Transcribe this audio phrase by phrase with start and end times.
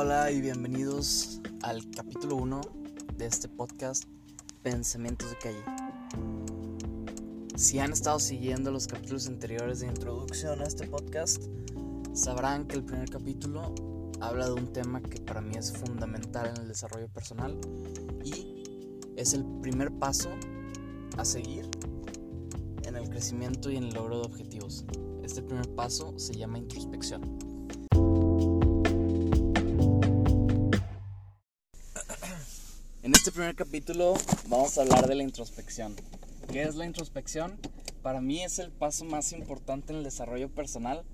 [0.00, 2.62] hola y bienvenidos al capítulo 1
[3.18, 4.04] de este podcast
[4.62, 5.62] Pensamientos de Calle.
[7.54, 11.42] Si han estado siguiendo los capítulos anteriores de introducción a este podcast,
[12.14, 13.74] sabrán que el primer capítulo
[14.22, 17.58] habla de un tema que para mí es fundamental en el desarrollo personal
[18.24, 18.64] y
[19.16, 20.30] es el primer paso
[21.18, 21.68] a seguir
[22.84, 24.86] en el crecimiento y en el logro de objetivos.
[25.22, 27.49] Este primer paso se llama introspección.
[33.40, 34.12] Primer capítulo
[34.48, 35.96] vamos a hablar de la introspección.
[36.52, 37.56] ¿Qué es la introspección?
[38.02, 41.04] Para mí es el paso más importante en el desarrollo personal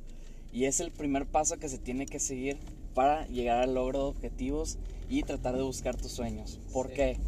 [0.52, 2.58] y es el primer paso que se tiene que seguir
[2.94, 4.76] para llegar al logro de objetivos
[5.08, 6.58] y tratar de buscar tus sueños.
[6.72, 7.20] ¿Por qué?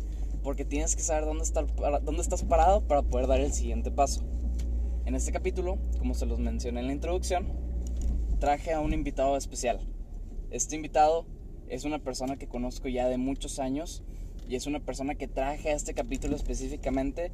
[0.42, 1.64] Porque tienes que saber dónde, estar,
[2.02, 4.24] dónde estás parado para poder dar el siguiente paso.
[5.04, 7.46] En este capítulo, como se los mencioné en la introducción,
[8.40, 9.78] traje a un invitado especial.
[10.50, 11.24] Este invitado
[11.68, 14.02] es una persona que conozco ya de muchos años
[14.48, 17.30] y es una persona que traje a este capítulo específicamente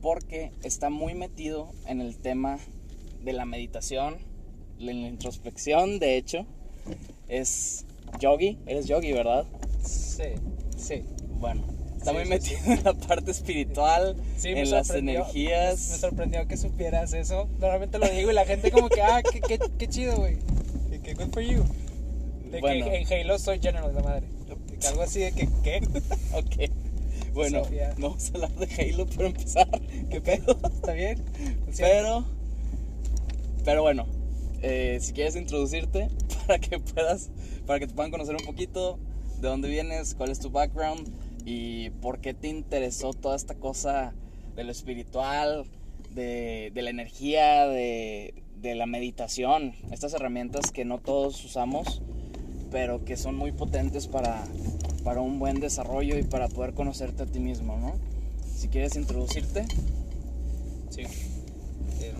[0.00, 2.58] porque está muy metido en el tema
[3.22, 4.16] de la meditación,
[4.78, 6.46] en la introspección, de hecho.
[7.28, 7.86] Es
[8.20, 9.46] yogi, eres yogi, ¿verdad?
[9.82, 10.24] Sí,
[10.76, 11.02] sí.
[11.40, 11.62] Bueno,
[11.96, 12.70] está Sí, muy sí, metido sí.
[12.72, 15.88] en la parte espiritual, en las sorprendió- energías.
[15.92, 17.48] Me sorprendió que supieras eso.
[17.58, 20.36] Normalmente lo digo y la gente como que, ah, qué, qué, qué chido, güey.
[21.02, 21.62] Que good for you.
[22.50, 22.84] De Bueno.
[22.90, 24.26] que en Halo soy general de la madre.
[24.88, 25.80] Algo así de que, ¿qué?
[26.32, 26.70] Ok.
[27.32, 27.94] Bueno, Sofía.
[27.98, 29.68] no vamos a hablar de Halo para empezar.
[30.10, 30.56] ¿Qué pedo?
[30.72, 31.18] ¿Está bien?
[31.72, 31.82] Sí.
[31.82, 32.24] Pero,
[33.64, 34.06] pero bueno,
[34.62, 36.08] eh, si quieres introducirte
[36.46, 37.30] para que puedas,
[37.66, 38.98] para que te puedan conocer un poquito
[39.40, 41.08] de dónde vienes, cuál es tu background
[41.44, 44.14] y por qué te interesó toda esta cosa
[44.54, 45.64] de lo espiritual,
[46.14, 52.00] de, de la energía, de, de la meditación, estas herramientas que no todos usamos,
[52.70, 54.44] pero que son muy potentes para,
[55.04, 57.94] para un buen desarrollo y para poder conocerte a ti mismo, ¿no?
[58.56, 59.66] Si quieres introducirte,
[60.90, 61.02] Sí.
[61.02, 62.12] Eh,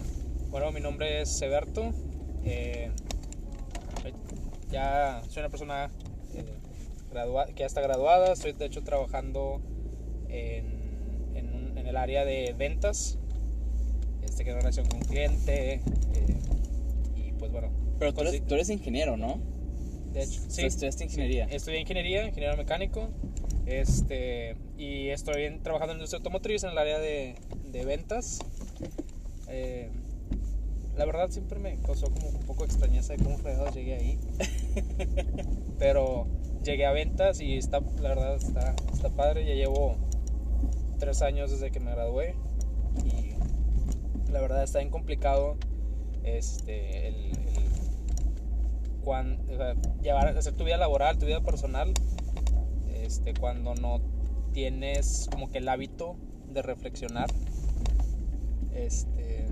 [0.51, 1.93] bueno, mi nombre es Seberto.
[2.45, 2.91] Eh,
[4.71, 5.91] ya soy una persona
[6.35, 6.45] eh,
[7.13, 8.33] gradua- que ya está graduada.
[8.33, 9.61] Estoy de hecho trabajando
[10.29, 13.17] en, en en el área de ventas,
[14.23, 15.75] este, que es relación con cliente.
[15.75, 15.81] eh,
[17.17, 17.69] y pues bueno.
[18.01, 19.39] Pero tú eres, tú eres ingeniero, ¿no?
[20.15, 20.65] De hecho, sí.
[20.65, 21.49] estudiaste ingeniería.
[21.49, 23.09] Sí, estudié ingeniería, ingeniero mecánico.
[23.67, 27.35] Este, y estoy trabajando en la industria automotriz en el área de,
[27.73, 28.39] de ventas.
[29.49, 29.91] Eh,
[30.97, 34.19] la verdad siempre me causó como un poco extrañeza de cómo fregados llegué ahí.
[35.79, 36.29] Pero
[36.63, 39.45] llegué a ventas y está, la verdad está, está padre.
[39.45, 39.97] Ya llevo
[41.01, 42.37] tres años desde que me gradué
[43.05, 43.35] y
[44.31, 45.57] la verdad está bien complicado
[46.23, 47.74] este, el, el
[49.05, 51.93] cuan- o sea, llevar, hacer tu vida laboral, tu vida personal,
[52.93, 54.01] este, cuando no
[54.53, 56.17] tienes como que el hábito
[56.53, 57.29] de reflexionar,
[58.75, 59.47] este,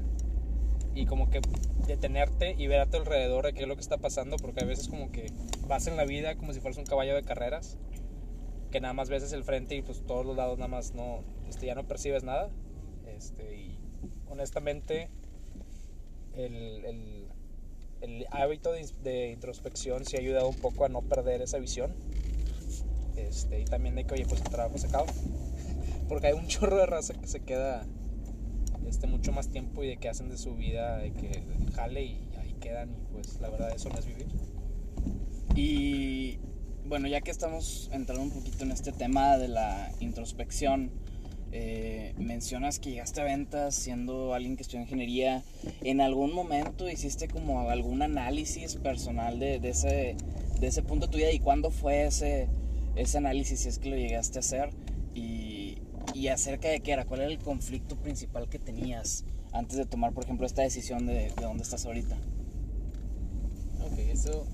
[0.94, 1.40] y como que
[1.86, 4.66] detenerte y ver a tu alrededor de qué es lo que está pasando, porque a
[4.66, 5.26] veces como que
[5.66, 7.78] vas en la vida como si fueras un caballo de carreras,
[8.70, 11.66] que nada más ves el frente y pues todos los lados nada más no, este,
[11.66, 12.50] ya no percibes nada,
[13.06, 13.78] este, y
[14.28, 15.10] honestamente
[16.34, 17.21] el, el,
[18.02, 21.94] el hábito de, introspección sí ha ayudado un poco a no perder esa visión.
[23.16, 25.06] Este, y también de que, oye, pues el trabajo se acaba.
[26.08, 27.86] Porque hay un chorro de raza que se queda
[28.88, 31.42] este, mucho más tiempo y de que hacen de su vida, de que
[31.74, 32.90] jale y ahí quedan.
[32.90, 34.26] Y pues la verdad, eso no es vivir.
[35.54, 36.40] Y
[36.84, 40.90] bueno, ya que estamos entrando un poquito en este tema de la introspección,
[41.52, 45.42] eh, mencionas que llegaste a ventas siendo alguien que estudió ingeniería.
[45.82, 50.16] ¿En algún momento hiciste como algún análisis personal de, de ese,
[50.58, 51.30] de ese punto de tu vida?
[51.30, 52.48] ¿Y cuándo fue ese,
[52.96, 54.70] ese análisis, si es que lo llegaste a hacer?
[55.14, 55.78] Y,
[56.14, 60.12] y acerca de qué era, cuál era el conflicto principal que tenías antes de tomar,
[60.12, 62.16] por ejemplo, esta decisión de, de dónde estás ahorita.
[63.84, 64.46] Ok, eso.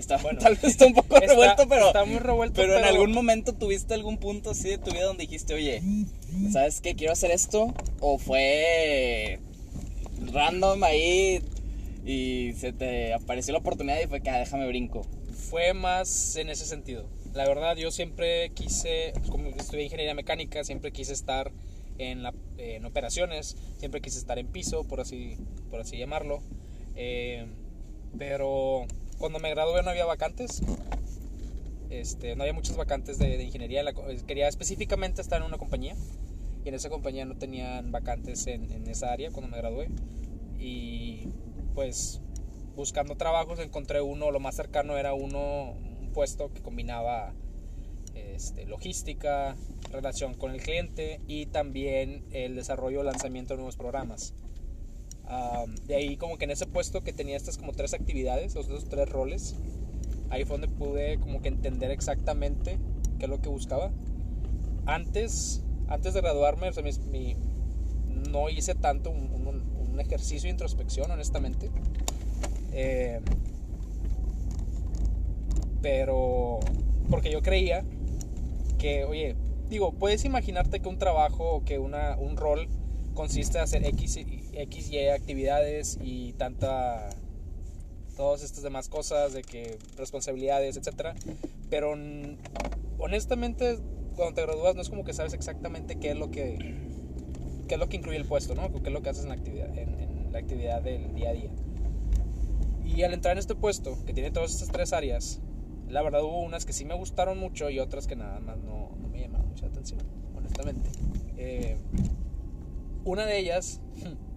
[0.00, 2.60] Está, Bueno, tal vez está un poco está- revuelto, pero, Está muy revuelto.
[2.60, 5.82] pero en algún momento tuviste algún punto así de tu vida donde dijiste, oye,
[6.52, 6.94] ¿sabes qué?
[6.96, 7.72] Quiero hacer esto.
[8.00, 9.38] O fue
[10.32, 11.42] random ahí
[12.04, 15.02] y se te apareció la oportunidad y fue que ah, déjame brinco.
[15.50, 17.06] fue más en ese sentido.
[17.34, 21.52] La verdad, yo siempre quise, como estudié ingeniería mecánica, siempre quise estar
[21.98, 25.36] en, la- en operaciones, siempre quise estar en piso, por así,
[25.70, 26.40] por así llamarlo.
[26.96, 27.46] Eh,
[28.18, 28.86] pero
[29.20, 30.62] cuando me gradué no había vacantes.
[31.90, 33.84] Este, no había muchas vacantes de, ingeniería.
[33.92, 35.94] Co- quería específicamente estar en una compañía.
[36.64, 39.88] Y en esa compañía no tenían vacantes en, esa área cuando me gradué.
[40.58, 41.28] Y
[41.74, 42.20] pues
[42.74, 45.74] buscando trabajos encontré uno, lo más cercano era uno
[46.14, 47.34] puesto que combinaba
[48.14, 49.54] este, logística,
[49.92, 54.34] relación con el cliente y también el desarrollo o lanzamiento de nuevos programas.
[55.86, 58.88] De ahí como que en ese puesto que tenía estas como tres actividades, o esos
[58.88, 59.56] tres roles,
[60.28, 62.78] ahí fue donde pude como que entender exactamente
[63.18, 63.90] qué es lo que buscaba.
[64.86, 66.70] Antes, antes de graduarme,
[68.30, 71.70] no hice tanto un ejercicio de introspección, honestamente.
[72.72, 73.20] Eh,
[75.82, 76.60] pero
[77.08, 77.84] porque yo creía
[78.78, 79.36] que, oye,
[79.68, 82.68] digo, puedes imaginarte que un trabajo o que una, un rol
[83.14, 87.10] consiste en hacer X, y- X, Y actividades y tanta,
[88.16, 91.14] todas estas demás cosas, de que responsabilidades, etcétera.
[91.68, 91.94] Pero
[92.98, 93.78] honestamente,
[94.16, 96.58] cuando te gradúas no es como que sabes exactamente qué es lo que,
[97.68, 98.72] qué es lo que incluye el puesto, ¿no?
[98.72, 101.32] Qué es lo que haces en la actividad, en, en la actividad del día a
[101.32, 101.50] día.
[102.84, 105.40] Y al entrar en este puesto, que tiene todas estas tres áreas,
[105.88, 108.90] la verdad hubo unas que sí me gustaron mucho y otras que nada más no,
[109.00, 110.00] no me llamaron mucha atención,
[110.36, 110.90] honestamente.
[111.36, 111.76] Eh,
[113.04, 113.80] una de ellas,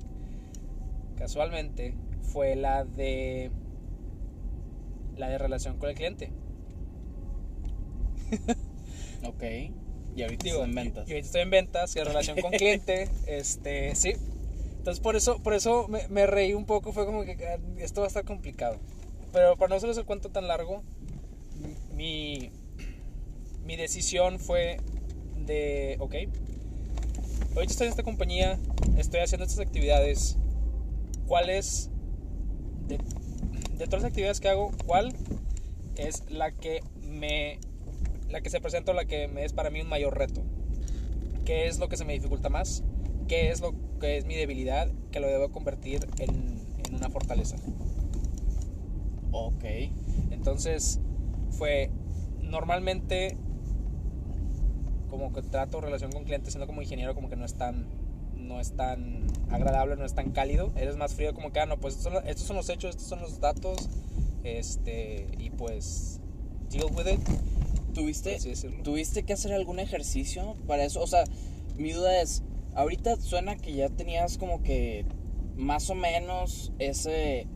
[1.16, 3.52] casualmente, fue la de
[5.16, 6.32] la de relación con el cliente.
[9.26, 9.44] Ok.
[10.16, 11.08] Y ahorita Digo, estás en ventas.
[11.08, 14.14] Y, ahorita estoy en ventas, relación con cliente, este, sí.
[14.78, 18.02] Entonces por eso, por eso me, me reí un poco, fue como que ah, esto
[18.02, 18.80] va a estar complicado.
[19.32, 20.84] Pero para no hacerles el cuento tan largo,
[21.94, 22.52] mi,
[23.66, 24.78] mi decisión fue
[25.38, 26.16] de, ok,
[27.56, 28.60] ahorita estoy en esta compañía,
[28.98, 30.38] estoy haciendo estas actividades,
[31.28, 31.90] ¿cuál es,
[32.88, 32.98] de,
[33.86, 35.14] todas las actividades que hago, cuál
[35.96, 37.60] es la que me,
[38.30, 40.42] la que se presenta, la que es para mí un mayor reto?
[41.46, 42.84] ¿Qué es lo que se me dificulta más?
[43.28, 47.58] ¿Qué es lo que es mi debilidad que lo debo convertir en, en una fortaleza?
[49.32, 49.64] Ok.
[50.32, 51.00] Entonces
[51.52, 51.90] fue
[52.42, 53.38] normalmente
[55.10, 57.88] como que trato relación con clientes siendo como ingeniero como que no es tan
[58.44, 61.78] no es tan agradable, no es tan cálido, eres más frío como que ah no
[61.78, 63.90] pues estos son, estos son los hechos, estos son los datos,
[64.44, 66.20] este y pues
[66.70, 67.20] deal with it,
[67.94, 68.40] ¿Tuviste.
[68.84, 71.02] ¿Tuviste que hacer algún ejercicio para eso?
[71.02, 71.24] O sea,
[71.78, 72.44] mi duda es,
[72.74, 75.06] ahorita suena que ya tenías como que
[75.56, 77.48] más o menos ese,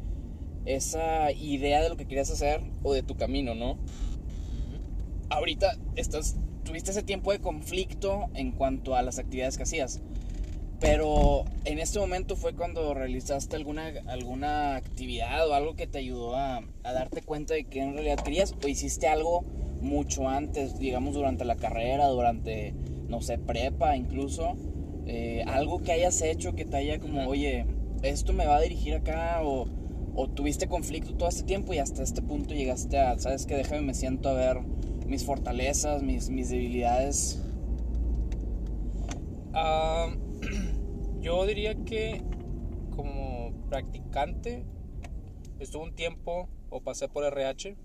[0.65, 3.77] esa idea de lo que querías hacer o de tu camino, ¿no?
[5.29, 10.01] Ahorita estás, tuviste ese tiempo de conflicto en cuanto a las actividades que hacías.
[10.79, 16.35] Pero en este momento fue cuando realizaste alguna, alguna actividad o algo que te ayudó
[16.35, 19.43] a, a darte cuenta de que en realidad querías o hiciste algo
[19.81, 22.73] mucho antes, digamos durante la carrera, durante,
[23.07, 24.55] no sé, prepa incluso,
[25.05, 27.65] eh, algo que hayas hecho que te haya como, oye,
[28.03, 29.67] esto me va a dirigir acá o,
[30.15, 33.81] o tuviste conflicto todo este tiempo y hasta este punto llegaste a, sabes que déjame,
[33.81, 34.59] me siento a ver
[35.07, 37.41] mis fortalezas, mis, mis debilidades.
[39.53, 40.13] Ah,
[41.19, 42.21] yo diría que
[42.95, 44.65] como practicante
[45.59, 47.75] estuve un tiempo o pasé por RH.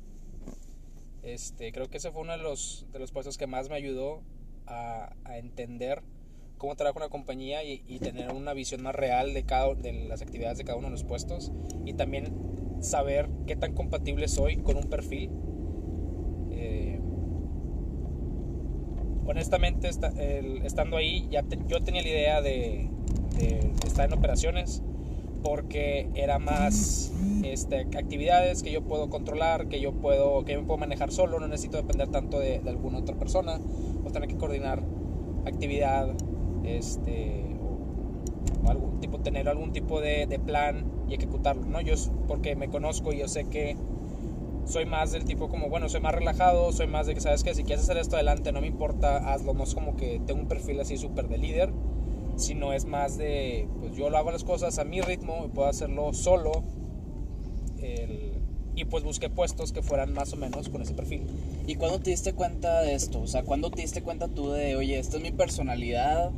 [1.22, 4.22] Este, creo que ese fue uno de los, de los puestos que más me ayudó
[4.66, 6.02] a, entender
[6.58, 10.22] cómo trabaja una compañía y, y tener una visión más real de, cada, de las
[10.22, 11.52] actividades de cada uno de los puestos
[11.84, 15.30] y también saber qué tan compatible soy con un perfil.
[16.50, 16.91] Eh,
[19.26, 20.12] honestamente, esta-
[20.64, 22.88] estando ahí, ya yo tenía la idea de,
[23.86, 24.82] estar en operaciones
[25.42, 27.12] porque era más
[27.42, 31.48] este, actividades que yo puedo controlar, que yo puedo, que yo puedo manejar solo, no
[31.48, 33.58] necesito depender tanto de, alguna otra persona
[34.04, 34.82] o tener que coordinar
[35.44, 36.08] actividad,
[36.64, 41.80] este, o, o algún tipo, tener algún tipo de, plan y ejecutarlo, ¿no?
[41.80, 41.94] Yo,
[42.28, 43.76] porque me conozco y yo sé que
[44.64, 47.54] soy más del tipo como, bueno, soy más relajado, soy más de que, ¿sabes que
[47.54, 50.48] Si quieres hacer esto adelante, no me importa, hazlo, no es como que tengo un
[50.48, 51.72] perfil así súper de líder,
[52.36, 55.68] sino es más de, pues yo lo hago las cosas a mi ritmo y puedo
[55.68, 56.64] hacerlo solo.
[58.74, 61.26] y pues busqué puestos que fueran más o menos con ese perfil.
[61.66, 63.20] ¿Y cuándo te diste cuenta de esto?
[63.20, 66.30] O sea, ¿cuándo te diste cuenta tú de, oye, esta es mi personalidad,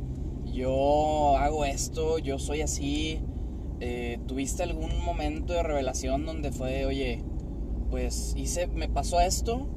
[0.51, 3.19] yo hago esto, yo soy así?
[3.79, 7.23] Eh, ¿Tuviste algún momento de revelación donde fue, oye,
[7.95, 8.35] pues
[8.73, 9.67] me pasó esto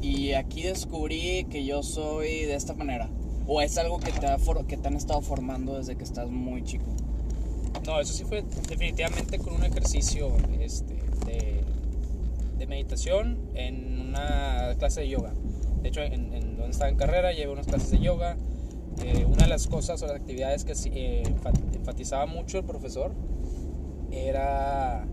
[0.00, 3.10] y aquí descubrí que yo soy de esta manera?
[3.46, 6.64] ¿O es algo que te, ha que te han estado formando desde que estás muy
[6.64, 6.86] chico?
[7.84, 10.94] No, eso sí fue definitivamente con un ejercicio este,
[12.56, 15.34] de, meditación en una clase de yoga.
[15.82, 18.38] De hecho, en, donde estaba en carrera, llevé unas clases de yoga.
[19.04, 23.12] Eh, una de las cosas o las actividades que eh, enfa- enfatizaba mucho el profesor
[24.10, 25.06] era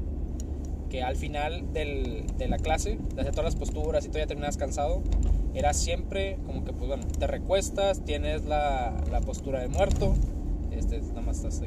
[0.89, 4.27] que al final del, de la clase, de hacer todas las posturas y tú ya
[4.27, 5.01] terminas cansado,
[5.53, 10.15] era siempre como que, pues bueno, te recuestas, tienes la, la postura de muerto,
[10.71, 11.61] este, nada más estás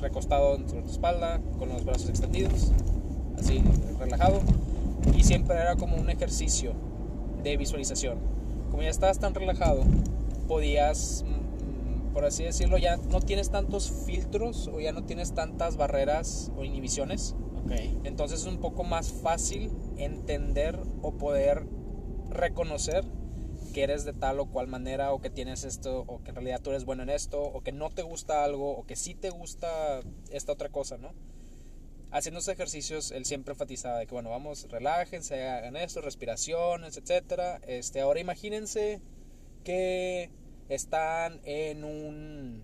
[0.00, 2.72] recostado sobre tu espalda, con los brazos extendidos,
[3.38, 3.62] así
[3.98, 4.40] relajado,
[5.16, 6.72] y siempre era como un ejercicio
[7.42, 8.18] de visualización.
[8.70, 9.82] Como ya estabas tan relajado,
[10.46, 15.76] podías, mm, por así decirlo, ya no tienes tantos filtros o ya no tienes tantas
[15.76, 17.34] barreras o inhibiciones.
[18.04, 21.64] Entonces es un poco más fácil entender o poder
[22.30, 23.04] reconocer
[23.72, 26.60] que eres de tal o cual manera o que tienes esto o que en realidad
[26.60, 29.30] tú eres bueno en esto o que no te gusta algo o que sí te
[29.30, 30.00] gusta
[30.30, 31.14] esta otra cosa, ¿no?
[32.10, 37.58] Haciendo esos ejercicios, él siempre enfatizaba de que, bueno, vamos, relájense, hagan esto, respiraciones, etcétera.
[37.66, 39.00] Este, ahora imagínense
[39.64, 40.30] que
[40.68, 42.62] están en un...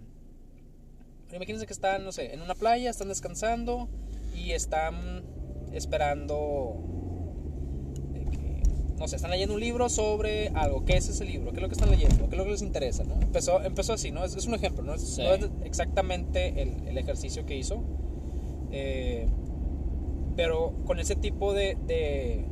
[1.32, 3.88] Imagínense que están, no sé, en una playa, están descansando
[4.38, 5.24] y están
[5.72, 6.76] esperando...
[8.12, 8.62] de que,
[8.98, 10.84] no sé, están leyendo un libro sobre algo.
[10.84, 11.50] ¿Qué es ese libro?
[11.50, 12.28] ¿Qué es lo que están leyendo?
[12.28, 13.04] ¿Qué es lo que les interesa?
[13.04, 13.14] ¿no?
[13.20, 14.24] Empezó, empezó así, ¿no?
[14.24, 14.94] Es, es un ejemplo, ¿no?
[14.94, 15.22] Es, Sí.
[15.22, 17.82] no es exactamente el, el ejercicio que hizo.
[18.70, 19.28] Eh,
[20.36, 22.44] pero con ese tipo de, de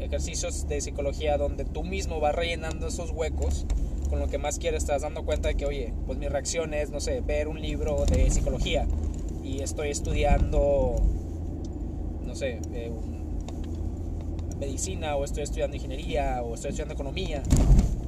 [0.00, 3.66] ejercicios de psicología donde tú mismo vas rellenando esos huecos
[4.08, 6.90] con lo que más quieres, das dando cuenta de que, oye, pues mi reacción es,
[6.90, 8.86] no sé, ver un libro de psicología
[9.42, 10.96] y estoy estudiando,
[12.34, 12.90] no sé, eh,
[14.58, 17.44] medicina o estoy estudiando ingeniería o estoy estudiando economía,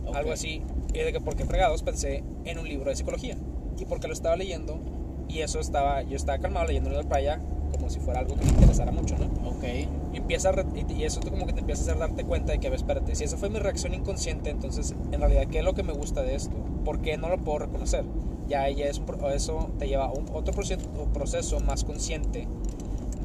[0.04, 0.16] Ok.
[0.16, 0.62] algo así.
[0.92, 3.36] Y de que porque fregados pensé en un libro de psicología
[3.78, 4.80] y porque lo estaba leyendo
[5.28, 7.40] y eso estaba, yo estaba calmado leyéndolo en la playa
[7.70, 9.26] como si fuera algo que me interesara mucho, ¿no?
[9.48, 9.64] Ok.
[10.12, 12.50] Y empieza a y, y eso tú como que te empieza a hacer darte cuenta
[12.50, 15.58] de que, a ver, espérate, si esa fue mi reacción inconsciente, entonces en realidad, ¿qué
[15.58, 16.56] es lo que me gusta de esto?
[16.84, 18.04] ¿Por qué no lo puedo reconocer?
[18.48, 22.48] Ya, ya es un eso te lleva a un, otro proceso, proceso más consciente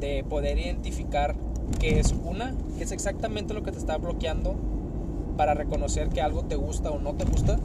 [0.01, 1.35] de poder identificar
[1.79, 4.55] qué es una, qué es exactamente lo que te está bloqueando
[5.37, 7.57] para reconocer que algo te gusta o no te gusta.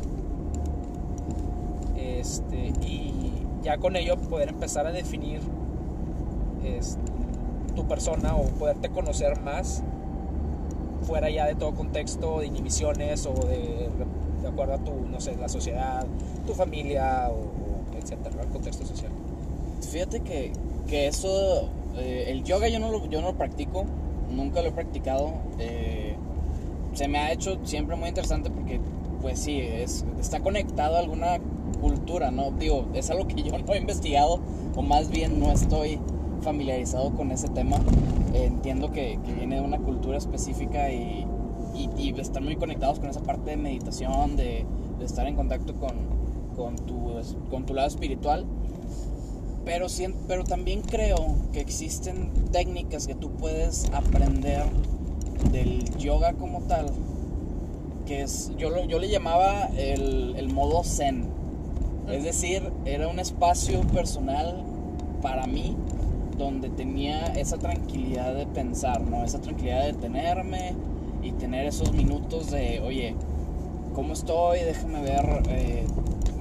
[1.97, 3.33] Este, y
[3.65, 5.41] ya con ello poder empezar a definir
[6.65, 6.99] es,
[7.75, 9.83] tu persona o poderte conocer más
[11.03, 13.89] fuera ya de todo contexto de inhibiciones o de,
[14.43, 16.07] de acuerdo a tu, no sé, la sociedad,
[16.47, 19.11] tu familia o, o etcétera, el contexto social.
[19.91, 20.53] Fíjate que,
[20.87, 23.85] que eso, eh, el yoga yo no, lo, yo no lo practico,
[24.31, 25.33] nunca lo he practicado.
[25.59, 26.17] eh,
[26.97, 28.81] se me ha hecho siempre muy interesante porque,
[29.21, 31.39] pues sí, es, está conectado a alguna
[31.81, 32.53] cultura, ¿no?
[32.53, 34.41] Digo, es algo que yo no he investigado,
[34.75, 36.01] o más bien no estoy
[36.41, 37.77] familiarizado con ese tema.
[38.33, 41.27] Eh, entiendo que, viene de una cultura específica y,
[41.75, 44.65] y, y están muy conectados con esa parte de meditación, de,
[45.01, 45.95] estar en contacto con,
[46.57, 48.47] con tu lado espiritual.
[49.67, 49.89] Pero,
[50.29, 54.63] pero también creo que existen técnicas que tú puedes aprender
[55.51, 56.87] del yoga como tal,
[58.07, 61.27] que es, yo, lo- yo le llamaba el, el modo zen.
[62.09, 64.63] Es decir, era un espacio personal
[65.21, 65.77] para mí
[66.39, 69.25] donde tenía esa tranquilidad de pensar, ¿no?
[69.25, 70.75] Esa tranquilidad de detenerme
[71.25, 73.17] y tener esos minutos de, oye,
[73.97, 74.61] ¿cómo estoy?
[74.61, 75.85] Déjame ver eh,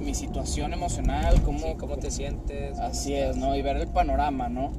[0.06, 2.72] mi situación emocional, cómo, Sí, ¿Cómo te sientes?
[2.76, 3.36] ¿Cómo Así estás?
[3.36, 3.56] es, ¿no?
[3.56, 4.72] Y ver el panorama, ¿no?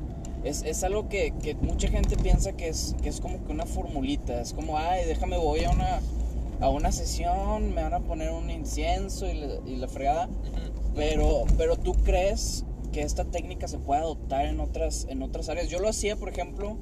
[0.44, 3.66] Es, es algo que, que mucha gente piensa que es, que es como que una
[3.66, 4.40] formulita.
[4.42, 6.00] Es como, ay, déjame, voy a una,
[6.62, 10.30] a una sesión, me van a poner un incienso y, la- y la fregada.
[10.96, 15.68] Pero, pero tú crees que esta técnica se puede adoptar en otras, en otras áreas.
[15.70, 16.78] Yo lo hacía, por ejemplo,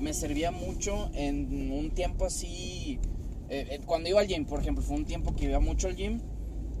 [0.00, 2.98] me servía mucho en un tiempo así.
[3.48, 5.94] eh, eh, cuando iba al gym, por ejemplo, fue un tiempo que iba mucho al
[5.96, 6.20] gym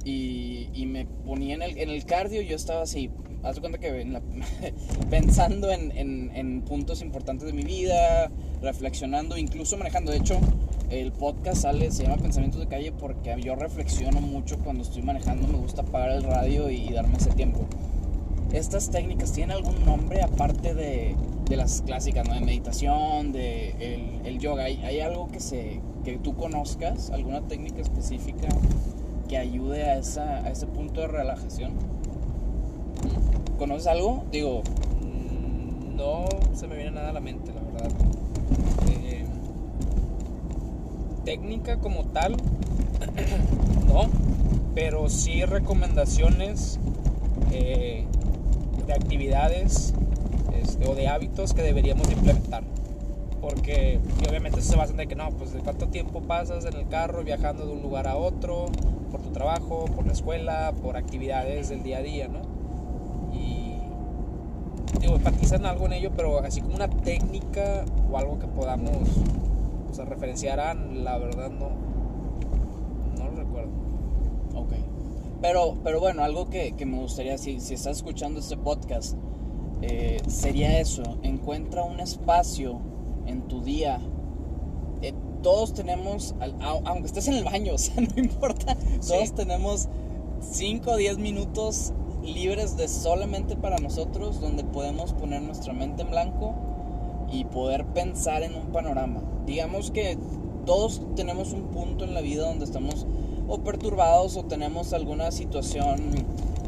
[0.04, 3.10] y, y me ponía en el, en el cardio y yo estaba así.
[3.42, 4.22] Haz de cuenta que en la-
[5.10, 8.30] pensando en, en- en puntos importantes de mi vida,
[8.62, 10.12] reflexionando, incluso manejando.
[10.12, 10.38] De hecho,
[10.90, 15.46] el podcast sale, se llama Pensamientos de Calle porque yo reflexiono mucho cuando estoy manejando.
[15.48, 17.66] Me gusta apagar el radio y, darme ese tiempo.
[18.52, 21.16] ¿Estas técnicas tienen algún nombre aparte de,
[21.48, 22.34] de las clásicas, ¿no?
[22.34, 24.64] de meditación, de el, el yoga?
[24.64, 27.10] ¿Hay, hay algo que, se, que tú conozcas?
[27.10, 28.46] ¿Alguna técnica específica
[29.28, 31.72] que ayude a, ese punto de relajación?
[33.58, 34.24] ¿Conoces algo?
[34.30, 34.62] Digo,
[35.00, 37.90] Mm, No se me viene nada a la mente, la verdad.
[38.90, 39.24] Eh,
[41.24, 42.36] técnica como tal,
[43.86, 44.08] no,
[44.74, 46.78] pero sí recomendaciones
[47.52, 48.04] eh,
[48.86, 49.94] de actividades
[50.60, 52.64] este, o de hábitos que deberíamos de implementar.
[53.40, 56.88] Porque obviamente eso se basa en que no, pues de cuánto tiempo pasas en el
[56.88, 58.66] carro viajando de un lugar a otro,
[59.34, 62.40] trabajo, por la escuela, por actividades del día a día, ¿no?
[63.34, 63.76] Y
[65.00, 68.96] digo, enfatizan algo en ello, pero así como una técnica o algo que podamos,
[69.90, 71.70] o sea, referenciar a, la verdad no,
[73.18, 73.70] no lo recuerdo.
[74.54, 74.72] Ok.
[75.42, 79.16] Pero, pero bueno, algo que, que me gustaría, si, si estás escuchando este podcast,
[79.82, 82.80] eh, sería eso, encuentra un espacio
[83.26, 84.00] en tu día.
[85.44, 86.34] Todos tenemos,
[86.84, 89.34] aunque estés en el baño, o sea, no importa, todos Sí.
[89.36, 89.88] tenemos
[90.40, 91.92] 5 o 10 minutos
[92.24, 96.54] libres de solamente para nosotros, donde podemos poner nuestra mente en blanco
[97.30, 99.22] y poder pensar en un panorama.
[99.46, 100.18] Digamos que
[100.66, 103.06] todos tenemos un punto en la vida donde estamos
[103.46, 106.10] o perturbados o tenemos alguna situación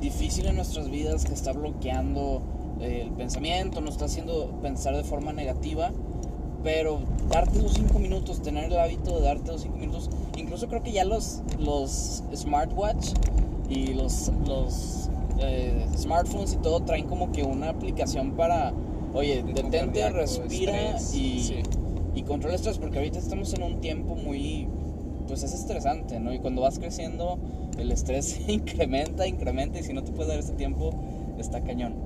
[0.03, 2.43] difícil en nuestras vidas que está bloqueando
[2.81, 5.93] eh, el pensamiento, nos está haciendo pensar de forma negativa.
[6.67, 6.99] Pero
[7.31, 10.91] darte los 5 minutos, tener el hábito de darte los 5 minutos, incluso creo que
[10.91, 13.11] ya los, los smartwatch
[13.69, 15.09] y los, los
[15.39, 18.75] eh, smartphones y todo traen como que una aplicación para,
[19.15, 21.63] oye, Ritmo detente, respira estrés, y, sí.
[22.17, 24.67] y controla el estrés, porque ahorita estamos en un tiempo muy,
[25.29, 26.35] pues es estresante, ¿no?
[26.35, 27.39] Y cuando vas creciendo,
[27.79, 30.91] el estrés se incrementa, incrementa, y si no te puedes dar ese tiempo,
[31.39, 32.06] está cañón.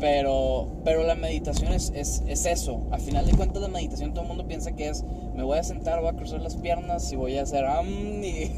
[0.00, 2.82] Pero, pero la meditación es, es, es eso.
[2.90, 5.62] Al final de cuentas, la meditación todo el mundo piensa que es, me voy a
[5.62, 8.50] sentar, voy a cruzar las piernas y voy a hacer, y,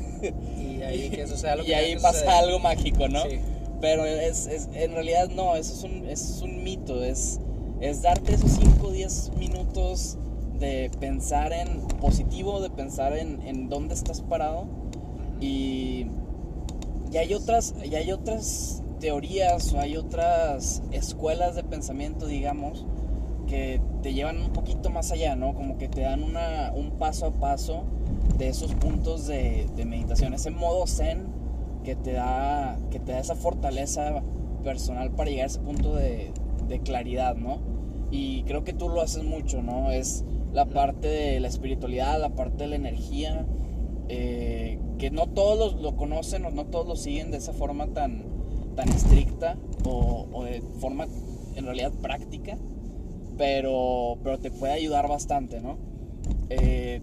[0.60, 3.22] Y ahí que eso sea lo y que ahí tenga que pasa algo mágico, ¿no?
[3.22, 3.38] Sí.
[3.80, 7.40] Pero es, es- en realidad no, eso es un, eso es un mito, es,
[7.80, 10.18] es darte esos 5 o 10 minutos
[10.58, 14.64] de pensar en positivo, de pensar en, en dónde estás parado
[15.40, 16.06] y,
[17.12, 22.86] y hay otras, y hay otras teorías o hay otras escuelas de pensamiento, digamos,
[23.46, 25.54] que te llevan un poquito más allá, ¿no?
[25.54, 27.84] Como que te dan una, un paso a paso
[28.38, 31.26] de esos puntos de, de meditación, ese modo zen
[31.84, 34.22] que te da, que te da esa fortaleza
[34.64, 36.32] personal para llegar a ese punto de,
[36.66, 37.58] de claridad, ¿no?
[38.10, 39.90] Y creo que tú lo haces mucho, ¿no?
[39.90, 43.46] Es la parte de la espiritualidad, la parte de la energía,
[44.08, 47.88] eh, que no todos lo, lo conocen o no todos lo siguen de esa forma
[47.88, 48.24] tan,
[48.76, 51.06] tan estricta o, o de forma
[51.56, 52.56] en realidad práctica,
[53.36, 55.78] pero, pero te puede ayudar bastante, ¿no?
[56.50, 57.00] Eh,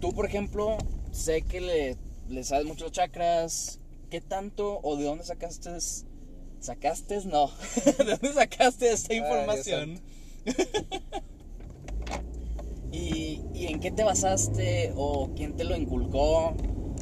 [0.00, 0.76] tú, por ejemplo,
[1.12, 1.96] sé que le,
[2.28, 3.78] le sabes mucho los chakras.
[4.10, 5.70] ¿Qué tanto o de dónde sacaste?
[6.60, 7.24] ¿Sacaste?
[7.26, 7.50] No.
[7.98, 10.00] ¿De dónde sacaste esta Dios información?
[12.92, 16.54] ¿Y, ¿Y en qué te basaste o quién te lo inculcó?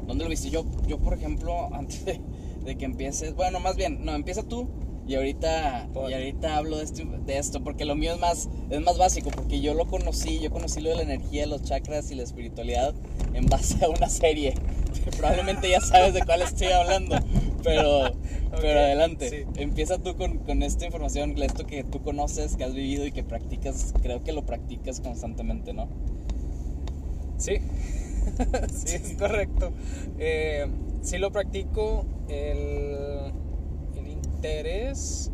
[0.07, 0.49] ¿Dónde lo viste?
[0.51, 2.21] Yo, yo por ejemplo, antes de,
[2.65, 4.69] de que empieces, bueno, más bien, no, empieza tú
[5.07, 8.81] y ahorita, y ahorita hablo de esto, de esto, porque lo mío es más, es
[8.81, 12.15] más básico, porque yo lo conocí, yo conocí lo de la energía, los chakras y
[12.15, 12.95] la espiritualidad
[13.35, 14.55] en base a una serie.
[15.19, 17.17] Probablemente ya sabes de cuál estoy hablando,
[17.65, 18.13] pero,
[18.61, 19.29] pero adelante.
[19.29, 19.61] sí.
[19.61, 23.25] Empieza tú con, con esta información, esto que tú conoces, que has vivido y que
[23.25, 25.89] practicas, creo que lo practicas constantemente, ¿no?
[27.39, 27.55] Sí,
[28.73, 29.73] sí, es correcto.
[30.19, 30.67] Eh,
[31.03, 32.07] sí lo practico.
[32.29, 33.33] El,
[33.97, 35.31] el interés.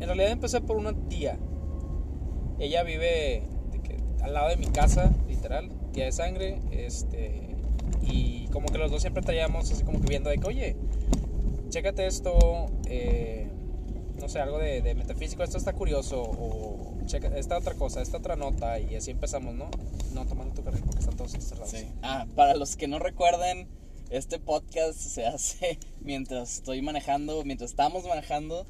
[0.00, 1.38] En realidad empecé por una tía.
[2.58, 3.42] Ella vive
[4.22, 6.60] al lado de mi casa, literal, tía de sangre.
[6.70, 7.56] Este,
[8.02, 10.76] y como que los dos siempre traíamos así como que viendo de que, oye,
[11.68, 12.66] chécate esto.
[12.86, 13.43] eh,
[14.24, 16.22] no sé, algo de, metafísico, esto está curioso.
[16.22, 16.96] O
[17.36, 18.80] esta otra cosa, esta otra nota.
[18.80, 19.68] Y así empezamos, ¿no?
[20.14, 21.70] No tomando tu carril porque están todos cerrados.
[21.70, 21.86] Sí.
[22.02, 23.68] Ah, para los que no recuerden,
[24.08, 28.66] este podcast se hace mientras estoy manejando, mientras estamos manejando.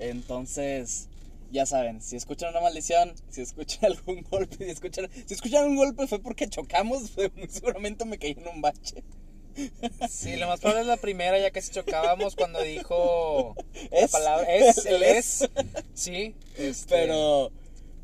[0.00, 1.08] Entonces,
[1.52, 5.76] ya saben, si escuchan una maldición, si escuchan algún golpe, si escuchan, si escuchan un
[5.76, 9.04] golpe fue porque chocamos, fue- seguramente me caí en un bache.
[10.08, 13.54] Sí, lo más probable es la primera, ya que se chocábamos cuando dijo
[13.90, 14.10] la Es.
[14.12, 15.48] palabra es, El es.
[15.94, 17.50] Sí, este, Pero,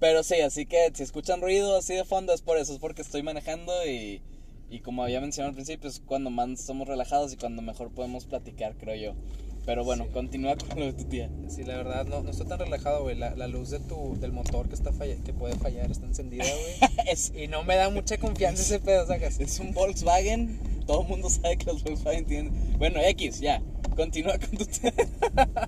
[0.01, 3.03] pero sí, así que si escuchan ruido así de fondo es por eso, es porque
[3.03, 4.23] estoy manejando y,
[4.71, 8.25] y como había mencionado al principio, es cuando más estamos relajados y cuando mejor podemos
[8.27, 9.15] platicar, creo yo.
[9.65, 10.11] Pero bueno, Sí.
[10.13, 11.31] continúa con lo de tu tía.
[11.49, 13.17] Sí, la verdad, no, no estoy tan relajado, güey.
[13.17, 16.45] La, la luz de tu, del motor que, está falla- que puede fallar está encendida,
[16.45, 16.91] güey.
[17.09, 19.39] Es, Y no me da mucha confianza ese pedo, sacas.
[19.39, 22.77] es un Volkswagen, todo el mundo sabe que los Volkswagen tienen...
[22.79, 23.63] Bueno, X, ya,
[23.95, 24.93] continúa con tu tía.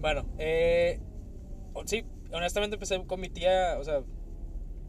[0.00, 1.00] Bueno, eh,
[1.86, 4.02] sí, honestamente empecé con mi tía, o sea,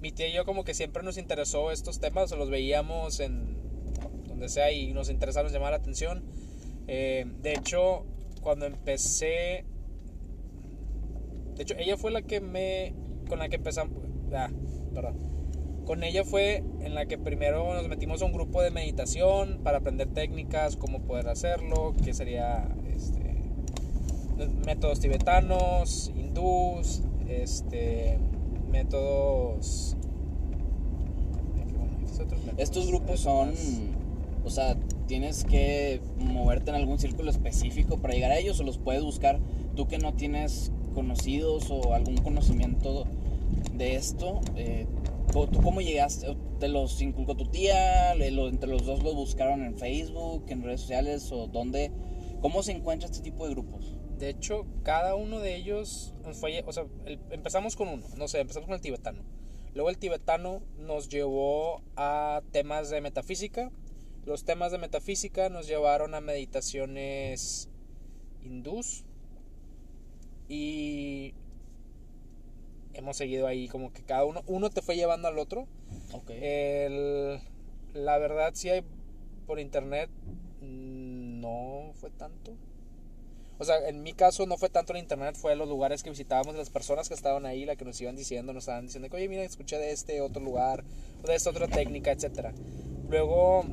[0.02, 3.22] mi tía y yo como que siempre nos interesó estos temas, o sea, los veíamos
[3.22, 3.56] en
[4.28, 6.26] donde sea y nos interesaba, nos llamaba la atención.
[6.88, 8.06] Eh, de hecho,
[8.42, 9.66] cuando empecé,
[11.56, 12.94] de hecho, ella fue la que me,
[13.28, 13.94] con la que empezamos,
[14.34, 14.50] ah,
[14.94, 15.36] perdón.
[15.86, 19.80] Con ella fue en la que primero nos metimos a un grupo de meditación para
[19.80, 23.36] aprender técnicas, cómo poder hacerlo, qué sería este,
[24.66, 28.18] métodos tibetanos, hindús, este,
[28.72, 29.96] métodos...
[31.78, 32.60] bueno, ¿qué otros métodos?
[32.60, 33.54] Estos grupos son,
[34.44, 34.76] o sea,
[35.08, 39.40] tienes que moverte en algún círculo específico para llegar a ellos o los puedes buscar
[39.76, 43.06] tú que no tienes conocidos o algún conocimiento
[43.74, 44.40] de esto.
[44.56, 44.88] eh,
[45.32, 46.36] ¿tú cómo llegaste?
[46.60, 48.16] ¿Te los inculcó tu tía?
[48.16, 51.92] ¿Le- lo- ¿Entre los dos los buscaron en Facebook, en redes sociales o dónde?
[52.42, 53.96] ¿Cómo se encuentra este tipo de grupos?
[54.18, 58.40] De hecho, cada uno de ellos fue, o sea, el- empezamos con uno, no sé,
[58.40, 59.24] empezamos con el tibetano.
[59.74, 63.72] Luego el tibetano nos llevó a temas de metafísica.
[64.26, 67.70] Los temas de metafísica nos llevaron a meditaciones
[68.44, 69.04] hindús.
[70.48, 71.34] Y
[72.94, 75.68] hemos seguido ahí como que cada uno, uno te fue llevando al otro.
[76.14, 76.30] Ok.
[76.32, 77.40] El-
[77.94, 78.84] la verdad, sí hay
[79.48, 80.10] por internet,
[80.62, 82.54] no fue tanto.
[83.58, 86.56] O sea, en mi caso no fue tanto en internet, fue los lugares que visitábamos,
[86.56, 89.44] las personas que estaban ahí, la que nos iban diciendo, nos estaban diciendo oye, mira,
[89.44, 90.84] escuché de este otro lugar,
[91.24, 92.54] o de esta otra técnica, etcétera.
[93.08, 93.64] Luego,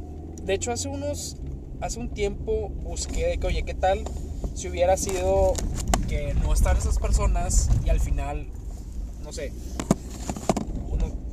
[0.44, 1.37] de hecho, hace unos,
[1.81, 4.05] hace un tiempo busqué de que, oye, ¿qué tal
[4.55, 5.55] si hubiera sido
[6.09, 8.46] que no están esas personas y al final,
[9.22, 9.52] no sé,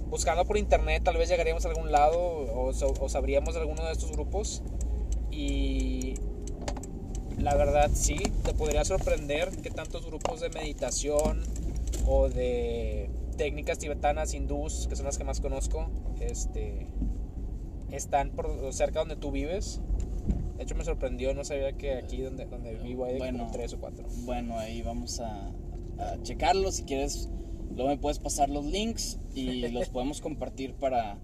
[0.10, 3.92] buscando por internet tal vez llegaríamos a algún lado o, o sabríamos de alguno de
[3.92, 4.64] estos grupos
[5.32, 6.16] y
[7.38, 11.44] la verdad sí, te podría sorprender que tantos grupos de meditación
[12.08, 16.88] o de técnicas tibetanas hindús, que son las que más conozco, este,
[17.92, 19.82] están por cerca donde tú vives.
[20.58, 23.40] De hecho me sorprendió, no sabía que aquí donde, donde vivo hay Bueno.
[23.40, 24.06] como tres o cuatro.
[24.26, 25.48] Bueno, ahí vamos a,
[25.98, 26.72] a checarlo.
[26.72, 27.30] Si quieres,
[27.76, 31.18] luego me puedes pasar los links y los podemos compartir para,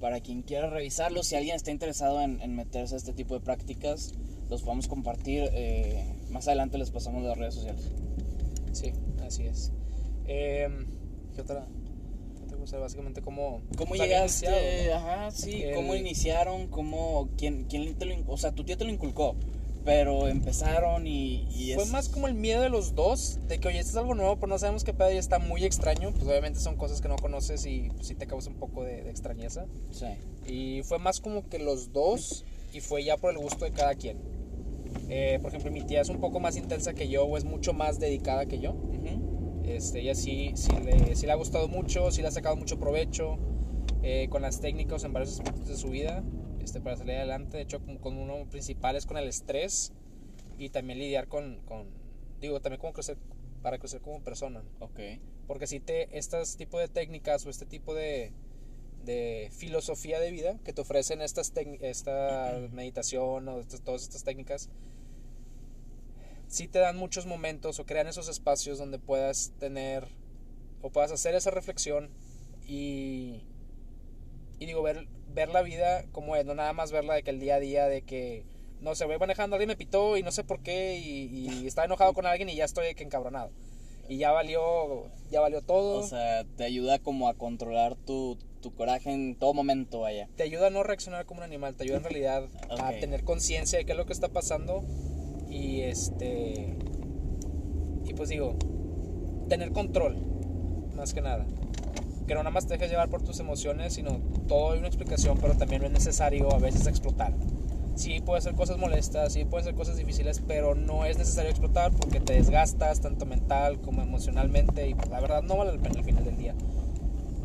[0.00, 1.26] para quien quiera revisarlos.
[1.28, 4.12] Si alguien está interesado en, en meterse a este tipo de prácticas,
[4.50, 5.48] los podemos compartir.
[5.52, 7.90] eh, más adelante les pasamos las redes sociales.
[8.72, 8.92] Sí,
[9.24, 9.72] así es.
[10.26, 10.86] Em,
[11.34, 11.66] ¿Qué otra?
[12.64, 12.78] ¿Qué te gusta?
[12.78, 13.62] Básicamente cómo...
[13.76, 14.46] ¿Cómo había llegaste?
[14.46, 14.96] iniciado.
[14.96, 15.62] Ajá, sí.
[15.62, 16.66] El- ¿Cómo iniciaron?
[16.68, 19.36] ¿Cómo, quién, quién te lo O sea, tu tía te lo inculcó,
[19.84, 21.46] pero empezaron y...
[21.54, 23.96] y Fue es- más como el miedo de los dos, de que oye, esto es
[23.96, 26.12] algo nuevo, pero no sabemos qué pedo y está muy extraño.
[26.12, 29.02] Pues obviamente son cosas que no conoces y pues, sí te causa un poco de,
[29.02, 29.66] de extrañeza.
[29.90, 30.06] Sí.
[30.50, 33.94] Y fue más como que los dos y fue ya por el gusto de cada
[33.94, 34.18] quien.
[35.10, 37.72] Eh, por ejemplo, mi tía es un poco más intensa que yo o es mucho
[37.74, 38.72] más dedicada que yo.
[38.72, 39.33] Ujú.
[39.66, 42.78] Este, ella sí, sí, le, sí le ha gustado mucho, sí le ha sacado mucho
[42.78, 43.38] provecho
[44.02, 46.22] eh, con las técnicas en varios aspectos de su vida
[46.62, 47.56] este, para salir adelante.
[47.56, 49.92] De hecho, como con uno principal es con el estrés
[50.58, 51.86] y también lidiar con, con
[52.40, 53.16] digo, también como crecer,
[53.62, 54.62] para crecer como persona.
[54.80, 55.00] Ok.
[55.46, 58.32] Porque si te, estas tipo de técnicas o este tipo de,
[59.04, 64.24] de filosofía de vida que te ofrecen estas tec- esta meditación o estas- todas estas
[64.24, 64.68] técnicas,
[66.54, 70.06] sí te dan muchos momentos o crean esos espacios donde puedas tener
[70.82, 72.10] o puedas hacer esa reflexión
[72.64, 73.42] y,
[74.60, 77.40] y digo, ver, ver la vida como es, no nada más verla de que el
[77.40, 78.44] día a día, de que
[78.80, 81.86] no sé, voy manejando, alguien me pitó y no sé por qué y, y estaba
[81.86, 83.50] enojado con alguien y ya estoy que encabronado.
[84.08, 86.00] Y ya valió, ya valió todo.
[86.00, 90.28] O sea, te ayuda como a controlar tu, tu coraje en todo momento, vaya.
[90.36, 93.78] te ayuda a no reaccionar como un animal, te ayuda en realidad a tener conciencia
[93.78, 94.84] de qué es lo que está pasando
[95.54, 96.76] y este
[98.04, 98.56] y pues digo,
[99.48, 100.16] tener control
[100.96, 101.46] más que nada.
[102.26, 105.38] Que no nada más te dejes llevar por tus emociones, sino todo hay una explicación,
[105.40, 107.34] pero también no es necesario a veces explotar.
[107.94, 111.92] Sí, puede ser cosas molestas, sí, pueden ser cosas difíciles, pero no es necesario explotar
[111.92, 115.98] porque te desgastas tanto mental como emocionalmente y pues la verdad no vale la pena
[115.98, 116.54] al final del día.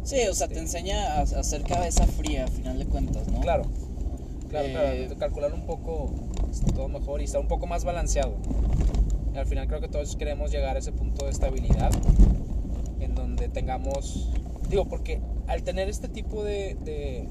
[0.03, 3.41] Sí, o sea, te enseña a, a ser cabeza fría, a final de cuentas, ¿no?
[3.41, 3.63] Claro,
[4.49, 5.17] claro, Eh, claro.
[5.19, 6.11] Calcular un poco
[6.75, 8.33] todo mejor y estar un poco más balanceado.
[9.33, 11.91] Y al final creo que todos queremos llegar a ese punto de estabilidad
[12.99, 14.29] en donde tengamos,
[14.69, 17.27] digo, porque al tener este tipo de, de,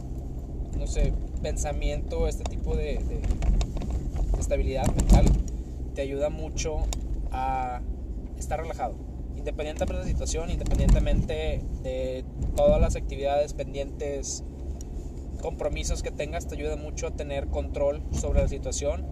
[0.78, 3.20] no sé, pensamiento, este tipo de, de-
[4.33, 5.26] de estabilidad mental,
[5.94, 6.78] te ayuda mucho
[7.33, 7.81] a
[8.38, 8.94] estar relajado.
[9.37, 12.24] Independientemente de la situación, independientemente de
[12.57, 14.44] todas las actividades pendientes,
[15.40, 19.07] compromisos que tengas te ayuda mucho a tener control sobre la situación,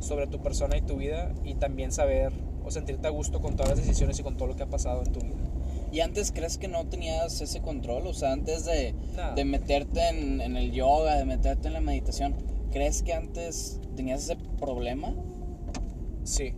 [0.00, 2.32] sobre tu persona y tu vida y también saber
[2.64, 5.02] o sentirte a gusto con todas las decisiones y con todo lo que ha pasado
[5.04, 5.36] en tu vida.
[5.90, 8.06] ¿Y antes crees que no tenías ese control?
[8.06, 8.94] O sea, antes de,
[9.34, 12.36] de meterte en, en el yoga, de meterte en la meditación,
[12.70, 15.14] ¿crees que antes tenías ese problema?
[16.24, 16.54] Sí.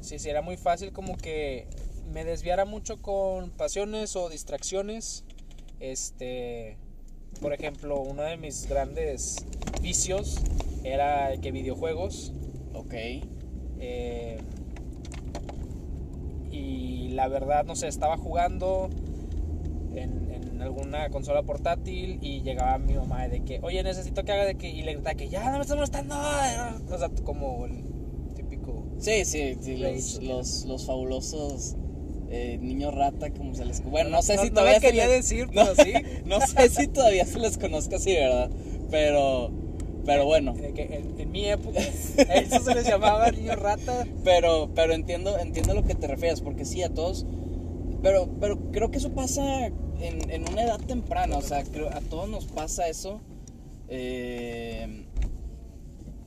[0.00, 1.68] Sí, sí, era muy fácil como que
[2.12, 5.24] me desviara mucho con pasiones o distracciones.
[5.80, 6.78] Este,
[7.40, 9.44] por ejemplo, uno de mis grandes
[9.82, 10.40] vicios
[10.82, 12.32] era que videojuegos
[12.74, 12.94] Ok.
[13.78, 14.38] eh,
[17.14, 18.90] la verdad, no sé, estaba jugando
[19.94, 24.44] en, en alguna consola portátil y llegaba mi mamá de que, oye, necesito que haga
[24.44, 26.16] de que, y le gritaba que ya no me estás molestando.
[26.90, 27.84] O sea, como el
[28.34, 28.84] típico.
[28.98, 31.76] Sí, sí, sí, los, los, los fabulosos
[32.30, 33.82] eh, niños rata, como se les...
[33.84, 35.92] Bueno, no sé no, si no todavía me se quería les- decir, no, sí.
[36.24, 38.50] no sé si todavía se les conozca así, ¿verdad?
[38.90, 39.50] Pero,
[40.04, 44.06] pero bueno, De que en, en mi época, a eso se les llamaba niño rata.
[44.24, 47.26] pero, pero entiendo, entiendo a lo que te refieres, porque sí, a todos...
[48.02, 52.00] Pero, pero creo que eso pasa en, en una edad temprana, o sea, creo, a
[52.02, 53.20] todos nos pasa eso.
[53.88, 55.06] eh,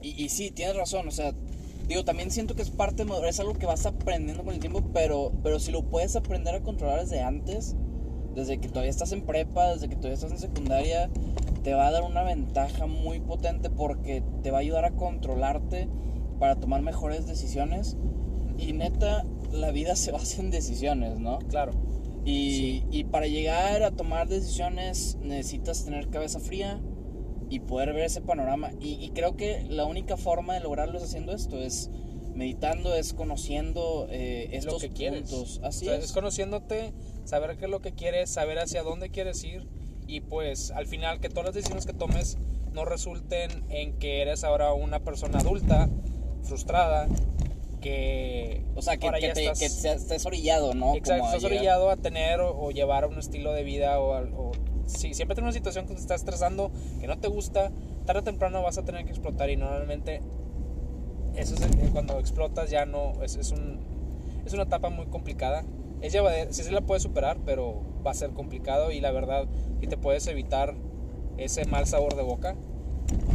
[0.02, 1.34] y, y sí, tienes razón, o sea,
[1.88, 5.32] digo, también siento que es parte es algo que vas aprendiendo con el tiempo, pero,
[5.44, 7.76] pero si lo puedes aprender a controlar desde antes,
[8.36, 11.10] desde que todavía estás en prepa, desde que todavía estás en secundaria,
[11.64, 15.90] te va a dar una ventaja muy potente porque te va a ayudar a controlarte
[16.40, 17.98] para tomar mejores decisiones.
[18.58, 21.40] Y neta, la vida se basa en decisiones, ¿no?
[21.40, 21.74] Claro.
[22.26, 22.84] Y, Sí.
[22.92, 26.82] y para llegar a tomar decisiones necesitas tener cabeza fría
[27.50, 28.72] y poder ver ese panorama.
[28.80, 31.90] Y, y creo que la única forma de lograrlo es haciendo esto, es
[32.36, 35.22] meditando, es conociendo eh, Es estos lo que quieres.
[35.30, 35.60] puntos.
[35.64, 36.06] Así O sea, es.
[36.06, 39.68] es conociéndote, saber qué es lo que quieres, saber hacia dónde quieres ir
[40.08, 42.38] y pues al final que todas las decisiones que tomes
[42.74, 45.90] no resulten en que eres ahora una persona adulta,
[46.44, 47.08] frustrada,
[47.82, 50.96] que O sea, que, que te- estás- que estés orillado, ¿no?
[50.96, 54.16] Exacto, Como a estás orillado a tener o, o llevar un estilo de vida o,
[54.18, 54.52] o
[54.88, 57.72] si siempre tienes una situación que te está estresando, que no te gusta,
[58.06, 60.22] tarde o temprano vas a tener que explotar y normalmente
[61.36, 63.80] eso es cuando explotas ya no es, es un
[64.46, 65.66] es una etapa muy complicada.
[66.02, 69.46] Es llevadera, sí se la puedes superar, pero va a ser complicado y la verdad
[69.82, 70.76] si te puedes evitar
[71.38, 72.56] ese mal sabor de boca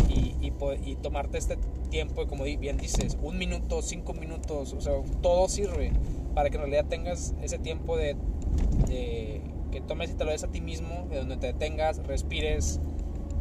[0.09, 0.53] y, y,
[0.85, 1.59] y tomarte este
[1.91, 5.93] tiempo, como bien dices, un minuto, cinco minutos, o sea, todo sirve
[6.35, 8.17] para que en realidad tengas ese tiempo de
[9.73, 12.79] que tomes y te lo des a ti mismo, de donde te detengas, respires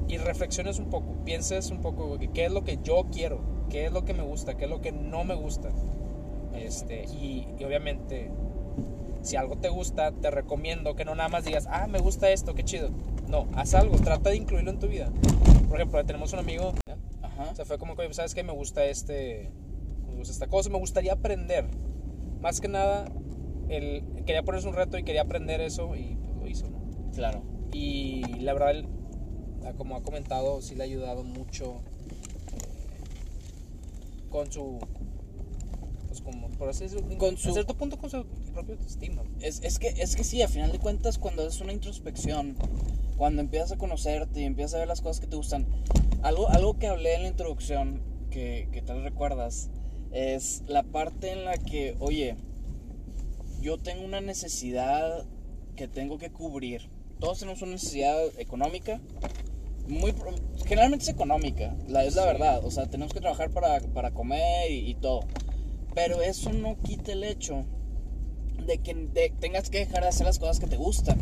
[0.08, 3.40] y reflexiones un poco, pienses un poco qué es lo que yo quiero,
[3.70, 5.70] qué es lo que me gusta, qué es lo que no me gusta.
[6.56, 8.32] Este, y, y obviamente,
[9.22, 12.56] si algo te gusta, te recomiendo que no nada más digas, ah, me gusta esto,
[12.56, 12.90] qué chido.
[13.28, 15.12] No, haz algo, trata de incluirlo en tu vida.
[15.70, 16.74] Por ejemplo, tenemos un amigo,
[17.22, 17.50] Ajá.
[17.52, 18.44] o sea, fue como que, ¿sabes qué?
[18.44, 19.52] Me gusta este,
[20.10, 21.66] me gusta esta cosa, me gustaría aprender.
[22.42, 23.06] Más que nada,
[23.70, 26.82] él quería ponerse un reto y quería aprender eso y pues, lo hizo, ¿no?
[27.16, 27.44] Claro.
[27.74, 28.84] Y la verdad,
[29.78, 31.82] como ha comentado, sí le ha ayudado mucho
[32.54, 34.80] eh, con su.
[36.08, 39.24] Pues como, por así decirlo, Con su- cierto punto con su propia autoestima.
[39.40, 42.58] Es, es, que, es que sí, a final de cuentas, cuando haces una introspección,
[43.16, 45.66] cuando empiezas a conocerte y empiezas a ver las cosas que te gustan,
[46.22, 49.70] algo, algo que hablé en la introducción, que, que tal recuerdas,
[50.12, 52.36] es la parte en la que, oye,
[53.62, 55.26] yo tengo una necesidad
[55.78, 56.90] que tengo que cubrir.
[57.22, 59.00] Todos tenemos una necesidad económica.
[59.88, 60.14] Muy,
[60.66, 62.28] generalmente es económica, la, es la Sí.
[62.28, 62.66] verdad.
[62.66, 65.22] O sea, tenemos que trabajar para, para comer y, y todo.
[65.96, 67.64] Pero eso no quita el hecho
[68.66, 71.20] de que de- tengas que dejar de hacer las cosas que te gustan.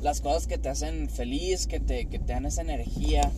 [0.00, 3.30] Las cosas que te hacen feliz, que te, que te dan esa energía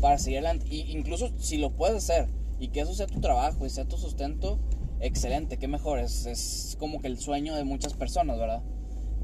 [0.00, 0.66] para seguir adelante.
[0.70, 2.28] Y incluso si lo puedes hacer
[2.60, 4.58] y que eso sea tu trabajo y sea tu sustento,
[5.00, 5.98] excelente, qué mejor.
[5.98, 8.62] Es, es como que el sueño de muchas personas, ¿verdad?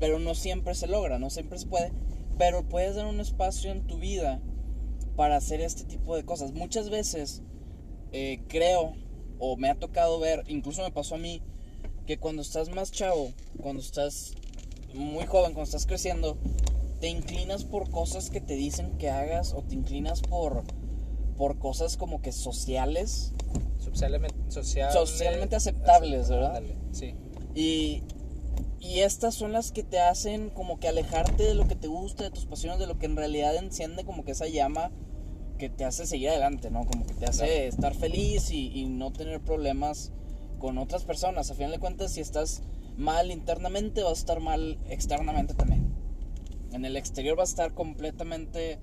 [0.01, 1.93] Pero no siempre se logra, no siempre se puede.
[2.39, 4.41] Pero puedes dar un espacio en tu vida
[5.17, 6.53] para hacer este tipo de cosas.
[6.53, 7.43] Muchas veces
[8.13, 8.95] eh, creo
[9.41, 11.43] o me ha tocado ver, incluso me pasó a mí,
[12.07, 14.35] que cuando estás más chavo, cuando estás
[14.95, 16.39] muy joven, cuando estás creciendo,
[17.01, 20.65] te inclinas por cosas que te dicen que hagas o te inclinas por,
[21.37, 23.33] por cosas como que sociales
[23.79, 26.63] Socialmente, social- Socialmente aceptables, ¿verdad?
[26.93, 27.15] Sí.
[27.55, 28.03] y,
[28.81, 32.25] y estas son las que te hacen como que alejarte de lo que te gusta,
[32.25, 34.91] de tus pasiones, de lo que en realidad enciende como que esa llama
[35.59, 36.87] que te hace seguir adelante, ¿no?
[36.87, 37.63] Como que te hace Claro.
[37.63, 40.13] estar feliz y, y no tener problemas
[40.61, 41.51] con otras personas.
[41.51, 42.63] A final de cuentas, si estás
[42.97, 45.93] mal internamente, vas a estar mal externamente también.
[46.73, 48.79] En el exterior vas a estar completamente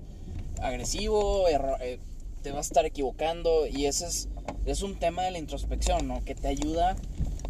[0.60, 1.98] agresivo, eh,
[2.42, 4.28] te vas a estar equivocando y ese es,
[4.66, 6.22] es un tema de la introspección, ¿no?
[6.24, 6.96] Que te ayuda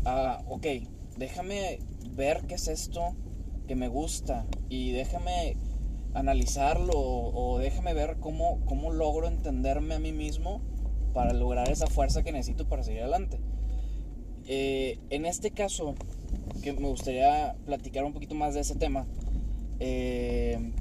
[0.05, 0.67] a, ok,
[1.17, 1.81] déjame
[2.17, 3.15] ver qué es esto
[3.69, 5.57] que me gusta y déjame
[6.15, 10.63] analizarlo o, o déjame ver cómo, cómo logro entenderme a mí mismo
[11.13, 13.41] para lograr esa fuerza que necesito para seguir adelante.
[14.49, 15.95] Eh, en este caso,
[16.63, 19.07] que me gustaría platicar un poquito más de ese tema,
[19.81, 20.73] eh,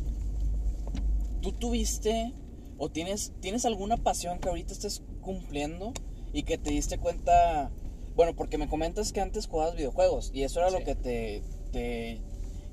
[1.42, 2.34] ¿tú tuviste
[2.78, 5.94] o tienes, tienes alguna pasión que ahorita estés cumpliendo
[6.34, 7.72] y que te diste cuenta,
[8.16, 12.22] bueno, porque me comentas que antes jugabas videojuegos y eso era lo que te, te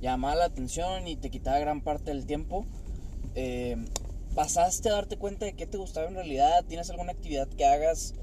[0.00, 2.64] llamaba la atención y te quitaba gran parte del tiempo,
[3.34, 3.76] eh,
[4.34, 8.14] pasaste a darte cuenta de qué te gustaba en realidad, tienes alguna actividad que hagas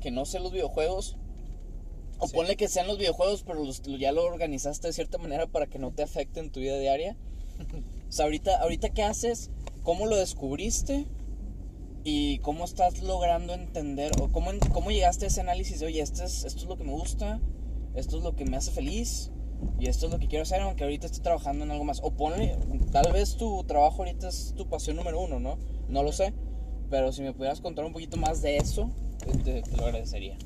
[0.00, 1.16] que no sea los videojuegos,
[2.18, 2.34] o Sí.
[2.36, 5.78] ponle que sean los videojuegos, pero los- ya lo organizaste de cierta manera para que
[5.78, 7.16] no te afecte en tu vida diaria.
[8.08, 9.50] O sea, ahorita, ahorita qué haces,
[9.82, 11.06] cómo lo descubriste
[12.04, 16.22] y cómo estás logrando entender o cómo, cómo llegaste a ese análisis de, oye, esto
[16.22, 17.40] es, esto es lo que me gusta,
[17.94, 19.32] esto es lo que me hace feliz
[19.80, 22.00] y esto es lo que quiero hacer, aunque ahorita esté trabajando en algo más.
[22.02, 22.58] O ponle,
[22.92, 25.58] tal vez tu trabajo ahorita es tu pasión número uno, ¿no?
[25.88, 26.34] No lo sé,
[26.90, 28.90] pero si me pudieras contar un poquito más de eso,
[29.42, 30.36] te, lo agradecería.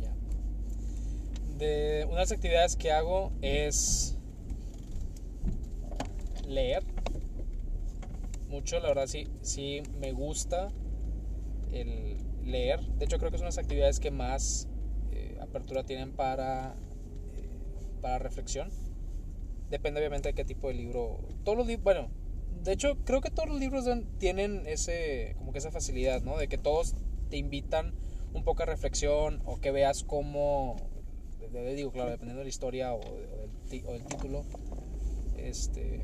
[0.00, 0.14] Ya.
[1.58, 4.16] De unas actividades que hago es
[6.46, 6.93] leer
[8.48, 10.68] mucho, la verdad sí, sí me gusta
[11.72, 12.80] el leer.
[12.98, 14.68] De hecho creo que son las actividades que más
[15.12, 16.74] eh, apertura tienen para,
[17.36, 17.48] eh,
[18.00, 18.70] para reflexión.
[19.70, 21.18] Depende obviamente de qué tipo de libro.
[21.44, 22.08] Todos los bueno,
[22.62, 23.86] de hecho creo que todos los libros
[24.18, 26.36] tienen ese, como que esa facilidad, ¿no?
[26.36, 26.94] De que todos
[27.30, 27.94] te invitan
[28.32, 30.76] un poco a reflexión o que veas cómo,
[31.74, 34.44] digo, claro, dependiendo de la historia o, o del, o del título,
[35.36, 36.00] este,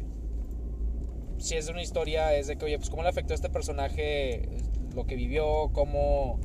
[1.40, 3.48] si es de una historia, es de que, oye, pues cómo le afectó a este
[3.48, 4.48] personaje
[4.94, 6.38] lo que vivió, cómo,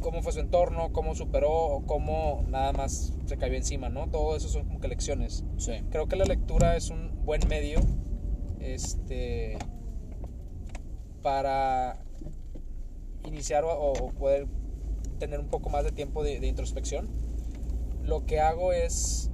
[0.00, 4.08] cómo fue su entorno, cómo superó o cómo nada más se cayó encima, ¿no?
[4.08, 5.44] Todo eso son como que lecciones.
[5.58, 5.72] Sí.
[5.90, 7.78] Creo que la lectura es un buen medio
[8.58, 9.56] este,
[11.22, 12.00] para
[13.24, 14.48] iniciar o, o poder
[15.20, 17.08] tener un poco más de tiempo de, de introspección.
[18.02, 19.30] Lo que hago es,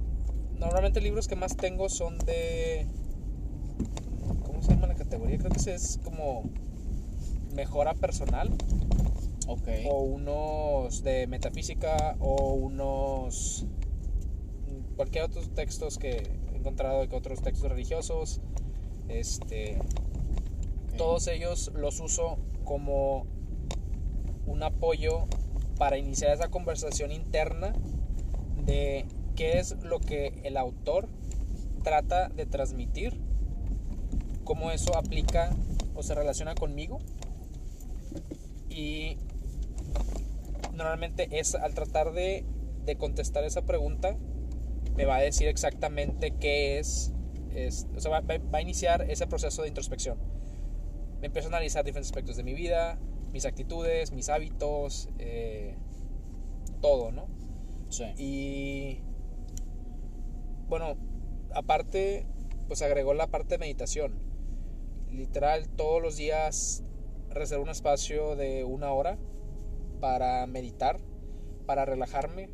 [0.59, 2.87] normalmente libros que más tengo son de,
[4.63, 5.37] ¿cómo se llama la categoría?
[5.37, 6.43] Creo que es como
[7.53, 8.49] mejora personal
[9.47, 9.67] Ok.
[9.89, 13.65] o unos de metafísica o unos
[14.67, 18.39] mm, cualquier otros textos que he encontrado que otros textos religiosos
[19.09, 19.79] este
[20.97, 23.25] todos ellos los uso como
[24.47, 25.27] un apoyo
[25.77, 27.73] para iniciar esa conversación interna
[28.65, 31.09] de qué es lo que el autor
[31.83, 33.19] trata de transmitir
[34.43, 35.49] cómo eso aplica
[35.95, 36.99] o se relaciona conmigo
[38.69, 39.17] y
[40.73, 42.45] normalmente es al tratar de,
[42.85, 44.17] de contestar esa pregunta
[44.95, 47.11] me va a decir exactamente qué es,
[47.53, 50.19] es o sea, va, va- va a iniciar ese proceso de introspección.
[51.19, 52.99] Me empiezo a analizar diferentes aspectos de mi vida,
[53.31, 55.75] mis actitudes, mis hábitos, eh,
[56.81, 57.27] todo, ¿no?
[57.89, 58.03] Sí.
[58.17, 58.99] Y
[60.67, 60.95] bueno,
[61.55, 62.27] aparte,
[62.67, 64.13] pues agregó la parte de meditación.
[65.13, 66.83] Literal, todos los días
[67.29, 69.17] reservo un espacio de una hora
[69.99, 70.99] para meditar,
[71.65, 72.49] para relajarme,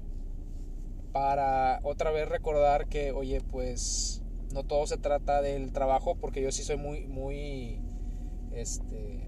[1.12, 4.22] para otra vez recordar que, oye, pues
[4.54, 7.82] no todo se trata del trabajo, porque yo sí soy muy, muy,
[8.54, 9.28] este,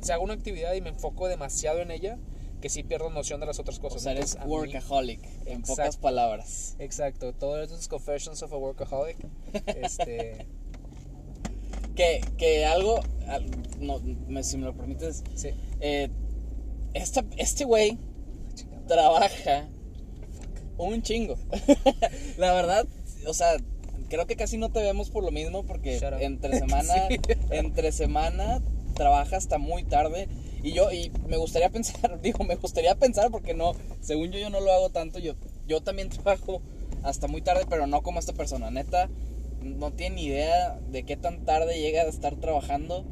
[0.00, 2.18] si hago una actividad y me enfoco demasiado en ella,
[2.60, 4.02] que sí pierdo noción de las otras O cosas.
[4.02, 6.00] sea, eres Entonces, a mí- workaholic, en pocas Exacto.
[6.00, 6.76] palabras.
[6.78, 9.18] Exacto, todo eso es Confessions of a Workaholic.
[9.76, 10.46] Este,
[11.98, 13.44] Que, que algo, al-
[13.80, 15.48] no, me- si me lo permites, sí.
[15.80, 16.08] eh,
[16.94, 17.98] esta, este güey
[18.86, 19.68] trabaja
[20.76, 21.34] un chingo.
[22.38, 22.86] La verdad,
[23.26, 23.56] o sea,
[24.08, 27.16] creo que casi no te vemos por lo mismo porque entre semana, Sí.
[27.50, 28.62] entre semana
[28.94, 30.28] trabaja hasta muy tarde.
[30.62, 34.50] Y yo, y me gustaría pensar, digo, me gustaría pensar porque no, según yo, yo
[34.50, 35.18] no lo hago tanto.
[35.18, 35.34] Yo,
[35.66, 36.62] yo también trabajo
[37.02, 38.70] hasta muy tarde, pero no como esta persona.
[38.70, 39.08] Neta,
[39.62, 43.04] no tiene ni idea de qué tan tarde llega a estar trabajando.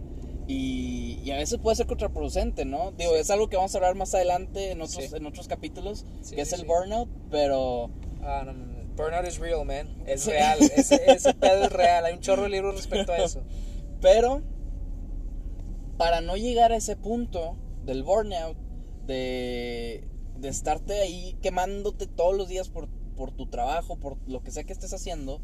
[0.49, 2.93] Y, y a veces puede ser contraproducente, ¿no?
[2.93, 3.19] Digo, Sí.
[3.21, 5.17] es algo que vamos a hablar más adelante en otros, Sí.
[5.17, 7.91] en otros capítulos, Sí, que es el burnout, pero
[8.23, 8.77] Ah, no, no, no.
[8.97, 10.03] Burnout is real, man.
[10.07, 10.59] Es real.
[10.77, 12.05] Ese, ese pedo es real.
[12.05, 13.43] Hay un chorro de libros respecto a eso.
[14.01, 14.43] Pero
[15.97, 18.57] para no llegar a ese punto del burnout,
[19.07, 20.05] de,
[20.39, 24.65] de estarte ahí quemándote todos los días por, por tu trabajo, por lo que sea
[24.65, 25.41] que estés haciendo,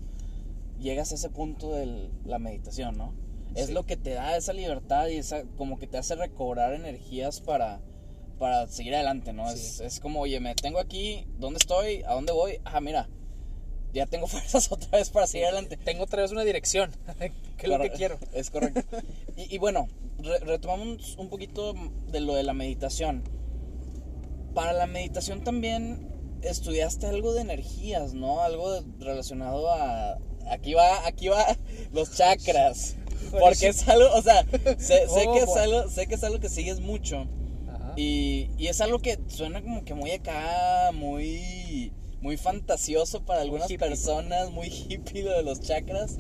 [0.83, 3.15] llegas a ese punto de la meditación, ¿no?
[3.55, 3.73] Es Sí.
[3.73, 7.81] lo que te da esa libertad y esa, como que te hace recobrar energías para,
[8.39, 9.49] para seguir adelante, ¿no?
[9.51, 9.55] Sí.
[9.59, 12.03] Es, es como, oye, me tengo aquí, ¿dónde estoy?
[12.05, 12.59] ¿A dónde voy?
[12.65, 13.09] Ah, mira,
[13.93, 15.77] ya tengo fuerzas otra vez para seguir adelante.
[15.77, 16.91] Tengo otra vez una dirección.
[17.19, 17.33] ¿Qué
[17.67, 18.19] es lo que quiero?
[18.33, 18.83] Es correcto.
[19.37, 21.75] Y, y bueno, re- retomamos un poquito
[22.11, 23.23] de lo de la meditación.
[24.55, 26.09] Para la meditación también
[26.43, 28.41] estudiaste algo de energías, ¿no?
[28.43, 30.19] Algo de- relacionado a...
[30.51, 31.45] Aquí va, aquí va
[31.93, 32.97] los chakras.
[33.31, 34.45] Porque es algo, o sea,
[34.79, 37.27] sé, sé Oh, que es algo, sé que es algo que sigues mucho.
[37.69, 37.95] Ajá.
[37.97, 43.71] Y, y es algo que suena como que muy acá, muy, muy fantasioso para algunas
[43.71, 43.89] hippie.
[43.89, 46.17] personas, muy hippie lo de los chakras,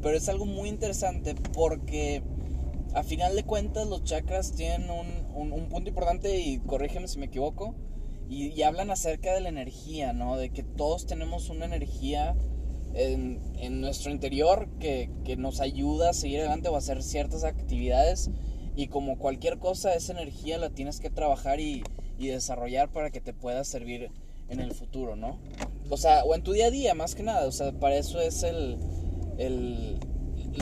[0.00, 2.22] pero es algo muy interesante porque
[2.94, 7.18] a final de cuentas los chakras tienen un, un- un punto importante y corrígeme si
[7.18, 7.74] me equivoco,
[8.30, 10.36] y, y hablan acerca de la energía, ¿no?
[10.38, 12.34] De que todos tenemos una energía
[12.94, 17.44] en, en nuestro interior que, que nos ayuda a seguir adelante o a hacer ciertas
[17.44, 18.30] actividades
[18.76, 21.84] y como cualquier cosa, esa energía la tienes que trabajar y,
[22.18, 24.10] y desarrollar para que te pueda servir
[24.48, 25.38] en el futuro, ¿no?
[25.90, 27.46] O sea, o en tu día a día, más que nada.
[27.46, 28.78] O sea, para eso es el,
[29.38, 29.98] el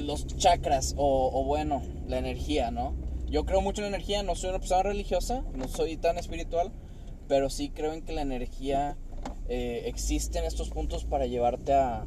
[0.03, 2.95] los chakras o, o bueno, la energía, ¿no?
[3.27, 6.71] Yo creo mucho en la energía, no soy una persona religiosa, no soy tan espiritual,
[7.29, 8.97] pero sí creo en que la energía
[9.49, 12.07] eh, existe en estos puntos para llevarte a,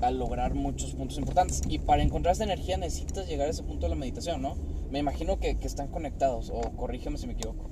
[0.00, 1.62] a lograr muchos puntos importantes.
[1.68, 4.56] Y para encontrar esa energía necesitas llegar a ese punto de la meditación, ¿no?
[4.90, 7.70] Me imagino que, que están conectados, o corrígeme si me equivoco.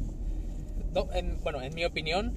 [0.94, 2.34] No, en- bueno, en mi opinión,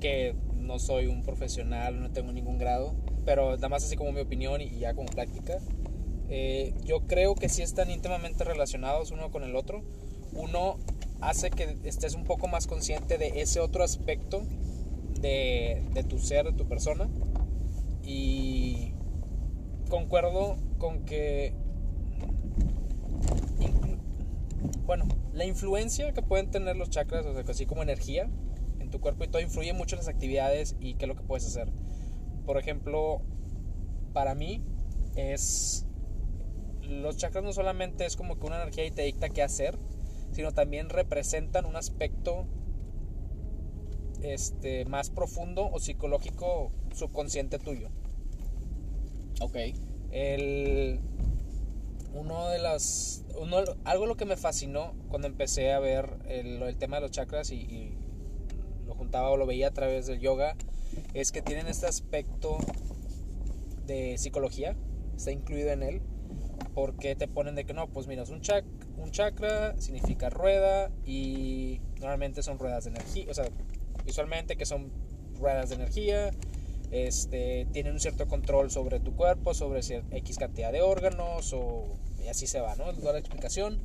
[0.00, 2.94] que no soy un profesional, no tengo ningún grado,
[3.24, 5.58] pero nada más así como mi opinión y ya como práctica,
[6.28, 9.82] eh, yo creo que sí están íntimamente relacionados uno con el otro.
[10.32, 10.76] Uno
[11.20, 14.42] hace que estés un poco más consciente de ese otro aspecto
[15.20, 17.08] de, de tu ser, de tu persona.
[18.04, 18.92] Y
[19.90, 21.52] concuerdo con que
[24.86, 28.28] bueno, la influencia que pueden tener los chakras, o sea, así como energía
[28.80, 31.22] en tu cuerpo y todo influye mucho en las actividades y qué es lo que
[31.22, 31.70] puedes hacer.
[32.44, 33.22] Por ejemplo,
[34.12, 34.64] para mí
[35.14, 35.86] es
[36.82, 39.78] los chakras no solamente es como que una energía y te dicta qué hacer,
[40.32, 42.46] sino también representan un aspecto
[44.22, 47.90] este más profundo o psicológico subconsciente tuyo.
[49.40, 49.56] Ok.
[50.12, 51.00] El,
[52.14, 53.24] uno de las.
[53.40, 57.50] Uno, algo lo que me fascinó cuando empecé a ver el, tema de los chakras
[57.50, 57.98] y, y
[58.86, 60.56] lo juntaba o lo veía a través del yoga
[61.14, 62.58] es que tienen este aspecto
[63.86, 64.76] de psicología,
[65.16, 66.02] está incluido en él,
[66.74, 68.64] porque te ponen de que no, pues mira, es un, chac,
[68.96, 73.46] un chakra significa rueda y normalmente son ruedas de energía, o sea,
[74.04, 74.90] visualmente que son
[75.38, 76.30] ruedas de energía,
[76.90, 81.54] este, tienen un cierto control sobre tu cuerpo, sobre X cantidad de órganos
[82.24, 82.92] y así se va, ¿no?
[82.92, 83.80] Toda la explicación.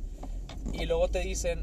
[0.72, 1.62] Y luego te dicen,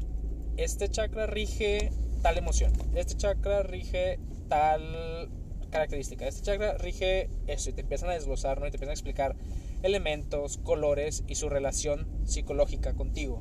[0.56, 1.92] este chakra rige
[2.22, 4.18] tal emoción, este chakra rige
[4.48, 5.28] tal
[5.70, 8.66] característica, este chakra rige eso y te empiezan a desglosar, ¿no?
[8.66, 9.36] Y te empiezan a explicar
[9.82, 13.40] elementos, colores y su relación psicológica contigo.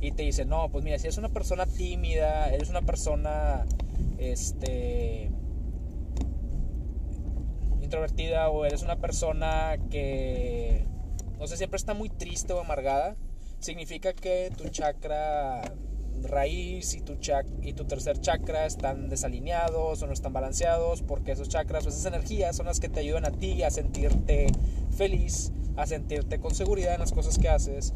[0.00, 3.66] Y te dicen, no, pues mira, si eres una persona tímida, eres una persona,
[4.18, 5.30] este,
[7.92, 10.86] introvertida o eres una persona que,
[11.38, 13.16] no sé, siempre está muy triste o amargada,
[13.60, 15.60] significa que tu chakra
[16.22, 21.32] raíz y tu, chac y tu tercer chakra están desalineados o no están balanceados porque
[21.32, 24.46] esos chakras o esas energías son las que te ayudan a ti a sentirte
[24.96, 27.92] feliz, a sentirte con seguridad en las cosas que haces,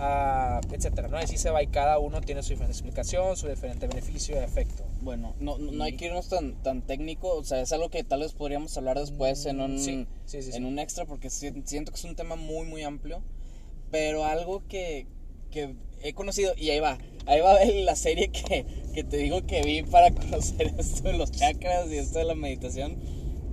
[0.00, 1.16] a- etcétera, ¿no?
[1.18, 4.84] Así se va y cada uno tiene su diferente explicación, su diferente beneficio y efecto.
[5.02, 8.02] Bueno, no, no, no hay que irnos tan, tan técnico, o sea, es algo que
[8.04, 10.56] tal vez podríamos hablar después en un, Sí, sí, sí, sí.
[10.58, 13.22] en un extra, porque si- siento que es un tema muy, muy amplio,
[13.90, 15.06] pero algo que,
[15.50, 19.62] que he conocido, y ahí va, ahí va la serie que, que te digo que
[19.62, 22.96] vi para conocer esto de los chakras y esto de la meditación,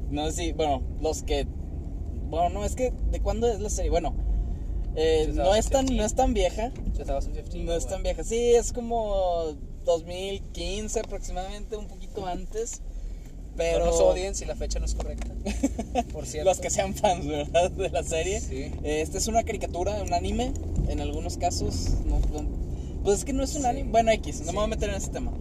[0.09, 1.45] no sé si, bueno, los que,
[2.29, 3.89] bueno, no, es que, ¿de cuándo es la serie?
[3.91, 4.13] Bueno,
[4.97, 8.73] eh, no, es tan, no es tan vieja, 2015, no es tan vieja, sí, es
[8.73, 12.81] como 2015 aproximadamente, un poquito antes.
[13.55, 15.33] Pero No nos odien si la fecha no es correcta.
[16.13, 16.47] Por cierto.
[16.47, 17.71] los que sean fans, ¿verdad?
[17.71, 18.39] De la serie.
[18.39, 18.71] Sí.
[18.83, 20.53] Esta es una caricatura, un anime,
[20.87, 21.89] en algunos casos.
[22.05, 22.17] no-
[23.03, 23.67] pues es que no es un Sí.
[23.67, 23.89] anime.
[23.89, 24.51] Bueno, X, no Sí.
[24.51, 25.31] me voy a meter en ese tema.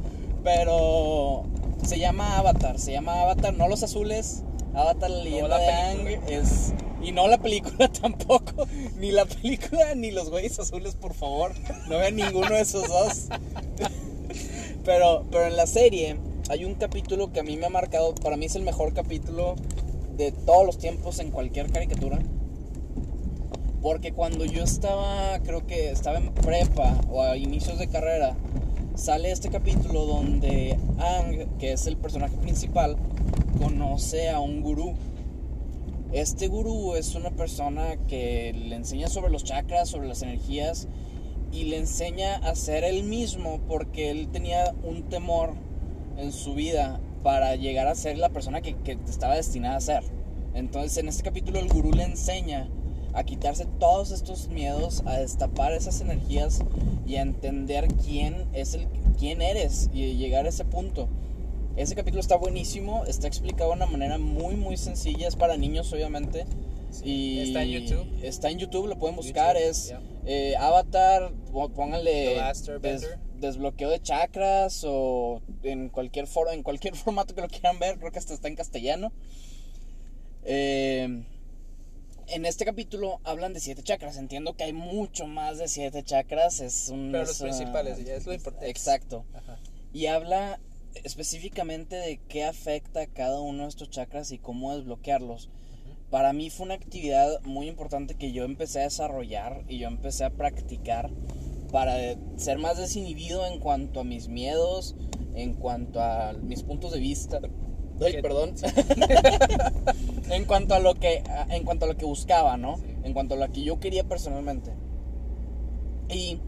[0.45, 1.45] Pero
[1.87, 4.43] se llama Avatar, se llama Avatar, no los azules.
[4.75, 6.21] Avatar, la leyenda la de.
[6.29, 6.73] Es,
[7.03, 8.67] y no la película tampoco.
[8.99, 11.53] Ni la película ni los güeyes azules, por favor.
[11.89, 13.29] No vean ninguno de esos dos.
[14.85, 16.17] Pero, pero en la serie
[16.49, 19.57] hay un capítulo que a mí me ha marcado, para mí es el mejor capítulo
[20.17, 22.19] de todos los tiempos en cualquier caricatura.
[23.83, 28.37] Porque cuando yo estaba, creo que estaba en prepa o a inicios de carrera,
[28.95, 32.97] sale este capítulo donde Ang, que es el personaje principal,
[33.61, 34.95] conoce a un gurú.
[36.17, 40.89] Este gurú es una persona que le enseña sobre los chakras, sobre las energías
[41.53, 45.53] y le enseña a ser él mismo porque él tenía un temor
[46.17, 48.75] en su vida para llegar a ser la persona que,
[49.07, 50.05] estaba destinada a ser.
[50.55, 52.71] Entonces en este capítulo el gurú le enseña
[53.13, 56.61] a quitarse todos estos miedos, a destapar esas energías
[57.07, 58.89] y a entender quién es el
[59.19, 61.11] quién eres y llegar a ese punto.
[61.77, 65.29] Ese capítulo está buenísimo, está explicado de una manera muy, muy sencilla.
[65.29, 66.47] Es para niños, obviamente.
[67.03, 68.07] Y Está en YouTube.
[68.25, 69.57] Está en YouTube, lo pueden buscar.
[69.57, 70.01] YouTube, es yeah.
[70.25, 72.41] eh, Avatar, pó- pónganle
[72.81, 73.09] des-
[73.39, 77.99] desbloqueo de chakras o en cualquier foro, en cualquier formato que lo quieran ver.
[77.99, 79.13] Creo que hasta está en castellano.
[80.45, 81.25] Eh,
[82.29, 84.17] en este capítulo hablan de siete chakras.
[84.17, 86.61] Entiendo que hay mucho más de siete chakras.
[86.61, 87.11] Es un.
[87.13, 88.71] Pero los es, principales, ya es lo importante.
[88.71, 89.27] Exacto.
[89.35, 89.59] Ajá.
[89.93, 90.59] Y habla
[91.05, 95.51] específicamente de qué afecta a cada uno de estos chakras y cómo desbloquearlos.
[96.11, 100.25] Para mí fue una actividad muy importante que yo empecé a desarrollar y yo empecé
[100.25, 101.11] a practicar
[101.73, 101.97] para
[102.37, 104.95] ser más desinhibido en cuanto a mis miedos,
[105.35, 107.41] en cuanto a mis puntos de vista.
[108.01, 108.55] Ay, perdón.
[110.31, 112.77] en cuanto a lo que en cuanto a lo que buscaba, ¿no?
[112.79, 112.85] Sí.
[113.05, 114.73] En cuanto a lo que yo quería personalmente.
[116.09, 116.39] Y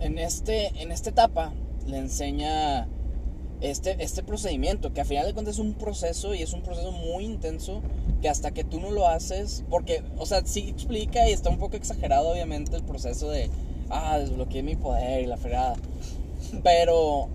[0.00, 1.52] en este en esta etapa
[1.86, 2.88] le enseña
[3.70, 6.92] este, este procedimiento, que a final de cuentas es un proceso y es un proceso
[6.92, 7.80] muy intenso,
[8.20, 11.58] que hasta que tú no lo haces, porque, o sea, sí explica y está un
[11.58, 13.48] poco exagerado obviamente el proceso de,
[13.88, 15.76] ah, desbloqueé mi poder y la fregada,
[16.62, 17.28] pero,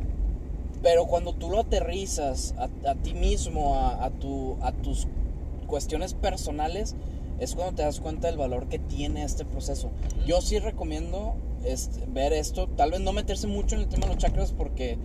[0.84, 5.08] pero cuando tú lo aterrizas a, a ti mismo, a, a, tu, a tus
[5.66, 6.96] cuestiones personales,
[7.40, 9.90] es cuando te das cuenta del valor que tiene este proceso.
[10.28, 14.14] Yo sí recomiendo este, ver esto, tal vez no meterse mucho en el tema de
[14.14, 14.98] los chakras porque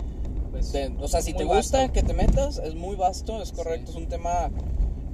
[0.54, 1.92] Pues, te- o sea, si te gusta vasto.
[1.92, 3.98] que te metas, es muy vasto, es correcto, Sí.
[3.98, 4.52] es un tema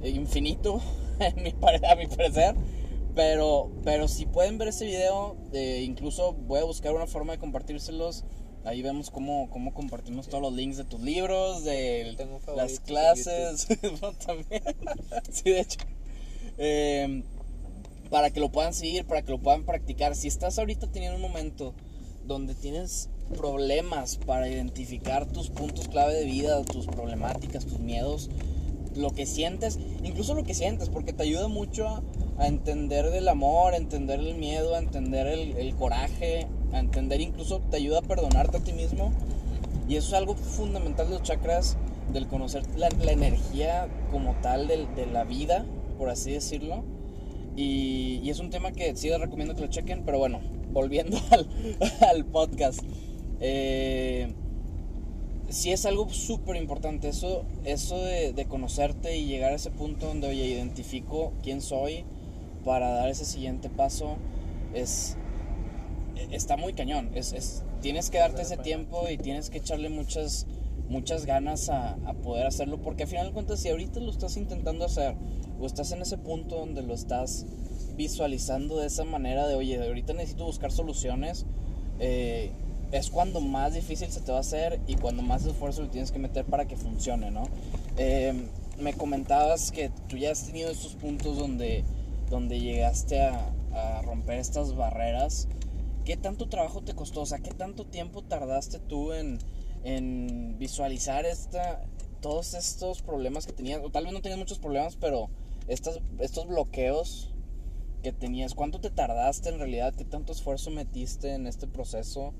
[0.03, 0.79] eh, infinito,
[1.19, 1.49] en mi
[1.89, 2.55] a mi parecer.
[3.15, 7.39] Pero, pero si pueden ver ese video, eh, incluso voy a buscar una forma de
[7.39, 8.23] compartírselos.
[8.63, 12.15] Ahí vemos cómo, cómo compartimos todos los links de tus libros, de
[12.55, 13.67] las clases.
[14.01, 14.61] No, también.
[15.31, 15.79] sí, de hecho.
[16.59, 17.23] Eh,
[18.11, 20.15] para que lo puedan seguir, para que lo puedan practicar.
[20.15, 21.73] Si estás ahorita teniendo un momento
[22.27, 28.29] donde tienes problemas para identificar tus puntos clave de vida, tus problemáticas, tus miedos,
[28.95, 33.73] lo que sientes, incluso lo que sientes, porque te ayuda mucho a, entender del amor,
[33.73, 38.57] a entender el miedo, a entender el, coraje, a entender incluso te ayuda a perdonarte
[38.57, 39.11] a ti mismo.
[39.87, 41.77] Y eso es algo fundamental de los chakras,
[42.13, 45.65] del conocer la, energía como tal del- de, la vida,
[45.97, 46.83] por así decirlo.
[47.55, 50.39] Y, y es un tema que sí les recomiendo que lo chequen, pero bueno,
[50.71, 51.47] volviendo al,
[52.09, 52.81] al podcast.
[53.39, 54.33] Eh,
[55.49, 60.27] sí es algo súper importante eso, eso de, conocerte y llegar a ese punto donde,
[60.27, 62.05] oye, identifico quién soy
[62.63, 64.17] para dar ese siguiente paso,
[64.73, 65.17] es,
[66.31, 67.09] está muy cañón.
[67.15, 70.45] Es, es- tienes que darte ese tiempo y tienes que echarle muchas,
[70.87, 74.37] muchas ganas a, a poder hacerlo, porque al final de cuentas, si ahorita lo estás
[74.37, 75.15] intentando hacer
[75.59, 77.45] o estás en ese punto donde lo estás
[77.95, 81.45] visualizando de esa manera de, oye, ahorita necesito buscar soluciones,
[81.99, 82.51] eh,
[82.91, 86.11] es cuando más difícil se te va a hacer y cuando más esfuerzo le tienes
[86.11, 87.43] que meter para que funcione, ¿no?
[87.97, 88.33] Eh,
[88.79, 91.83] me comentabas que tú ya has tenido estos puntos donde,
[92.29, 93.53] donde llegaste a,
[94.03, 95.47] romper estas barreras.
[96.03, 97.23] ¿Qué tanto trabajo te costó?
[97.41, 99.39] ¿qué tanto tiempo tardaste tú en,
[99.85, 101.81] en visualizar esta,
[102.19, 103.81] todos estos problemas que tenías?
[103.81, 105.29] O tal vez no tenías muchos problemas, pero
[105.69, 107.30] estas, estos bloqueos
[108.01, 109.93] que tenías, ¿cuánto te tardaste en realidad?
[109.95, 112.33] ¿Qué tanto esfuerzo metiste en este proceso?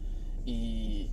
[0.45, 1.09] Y,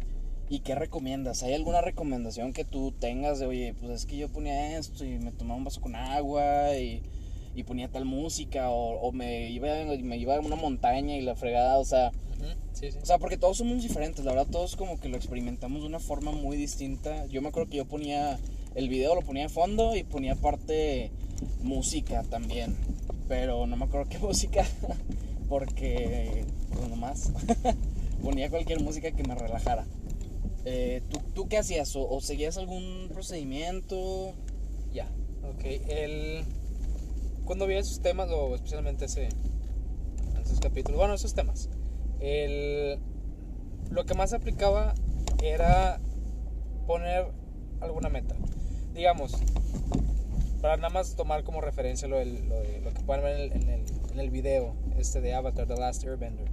[0.49, 1.43] ¿Y qué recomiendas?
[1.43, 5.19] ¿Hay alguna recomendación que tú tengas de, oye, pues es que yo ponía esto y
[5.19, 7.03] me tomaba un vaso con agua y,
[7.55, 9.69] y ponía tal música o, o me, iba,
[10.03, 12.99] me iba a una montaña y la fregada, o sea, Ujú, Sí, sí.
[13.03, 15.99] o sea, porque todos somos diferentes, la verdad, todos como que lo experimentamos de una
[15.99, 17.27] forma muy distinta.
[17.27, 18.39] Yo me acuerdo que yo ponía
[18.77, 21.11] el video, lo ponía de fondo y ponía aparte
[21.63, 22.77] música también,
[23.29, 24.67] pero no me acuerdo qué música,
[25.49, 27.33] porque, pues nomás,
[28.23, 29.87] ponía cualquier música que me relajara.
[30.65, 31.95] Eh, ¿tú, ¿Tú qué hacías?
[31.97, 34.35] ¿O, o seguías algún procedimiento?
[34.93, 35.07] Ya,
[35.43, 35.65] ok.
[35.89, 36.45] El...
[37.45, 39.29] Cuando vi esos temas, o especialmente ese,
[40.43, 41.71] esos capítulos, bueno, esos temas,
[42.21, 42.99] el...
[43.91, 44.95] lo que más aplicaba
[45.43, 46.01] era
[46.87, 47.27] poner
[47.81, 48.35] alguna meta.
[48.95, 49.33] Digamos,
[50.61, 53.53] para nada más tomar como referencia lo, del- lo, de- lo que pueden ver en
[53.53, 56.49] el, en, el, en el video este de Avatar, The Last Airbender.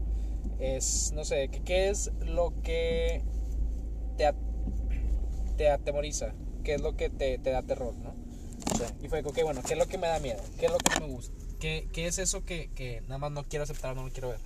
[0.60, 3.22] Es, no sé, ¿qué, qué es lo que
[4.18, 4.36] te, at-
[5.58, 6.34] te atemoriza?
[6.64, 8.14] ¿Qué es lo que te, te da terror, no?
[9.02, 10.42] Y fue, ok, bueno, ¿qué es lo que me da miedo?
[10.60, 11.34] ¿Qué es lo que no me gusta?
[11.60, 14.40] ¿Qué, qué es eso que, que nada más no quiero aceptar, no lo quiero ver?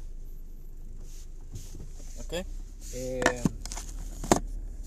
[2.20, 2.45] ¿Ok?
[2.93, 3.22] Eh,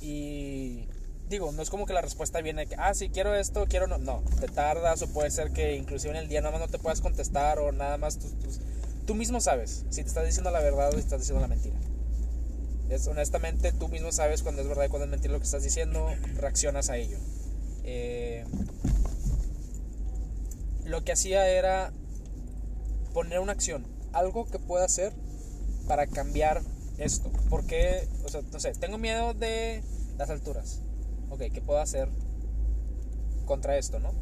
[0.00, 0.86] y
[1.33, 3.99] digo, no es como que la respuesta viene que, ah, sí, quiero esto, quiero no.
[3.99, 6.78] No, te tardas o puede ser que inclusive en el día nada más no te
[6.78, 8.49] puedas contestar o nada más tú, tú,
[9.07, 11.76] tú mismo sabes si te estás diciendo la verdad o si estás diciendo la mentira.
[12.89, 15.62] Es, honestamente, tú mismo sabes cuando es verdad y cuando es mentira lo que estás
[15.62, 17.18] diciendo, reaccionas a ello.
[17.85, 18.45] eh,
[20.85, 21.93] lo que hacía era
[23.14, 25.12] poner una acción, algo que pueda hacer
[25.87, 26.61] para cambiar
[26.99, 27.30] esto.
[27.49, 29.83] Porque, o sea, no sé, tengo miedo de
[30.18, 30.80] las alturas.
[31.33, 32.11] Ok, ¿qué puedo hacer
[33.47, 34.12] contra esto, no?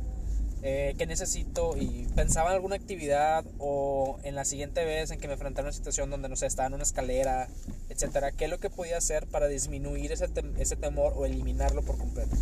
[0.63, 1.77] Eh, ¿Qué necesito?
[1.77, 5.71] Y pensaba en alguna actividad o en la siguiente vez en que me enfrentara a
[5.71, 7.49] una situación donde, no sé, estaba en una escalera,
[7.89, 8.31] etcétera.
[8.31, 12.37] ¿Qué es lo que podía hacer para disminuir ese, ese temor o eliminarlo por completo?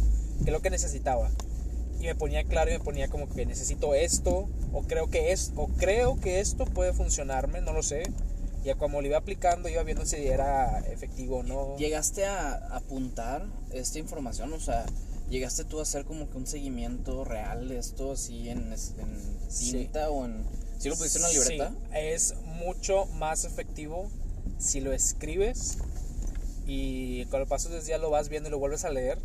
[0.45, 1.31] ¿Qué es lo que necesitaba?
[2.01, 5.53] y me ponía claro y me ponía como que necesito esto o creo que es
[5.57, 8.05] o creo que esto puede funcionarme, no lo sé.
[8.69, 11.77] Y como lo iba aplicando, iba viendo si era efectivo o no.
[11.79, 14.53] ¿Llegaste a apuntar esta información?
[14.53, 14.85] O sea,
[15.31, 20.11] ¿llegaste tú a hacer como que un seguimiento real de esto así en, en cinta
[20.11, 20.45] o en...
[20.79, 21.71] ¿Sí lo pusiste en una libreta?
[21.71, 24.11] Sí, es mucho más efectivo
[24.59, 25.79] si lo escribes
[26.67, 29.19] y con el paso del día lo vas viendo y lo vuelves a leer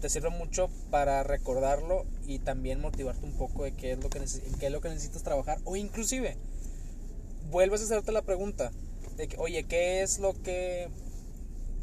[0.00, 4.20] te sirve mucho para recordarlo y también motivarte un poco de qué es lo que,
[4.58, 5.58] qué es lo que necesitas trabajar.
[5.64, 6.36] O inclusive,
[7.50, 8.70] vuelves a hacerte la pregunta
[9.16, 10.88] de que, oye, ¿qué es lo que...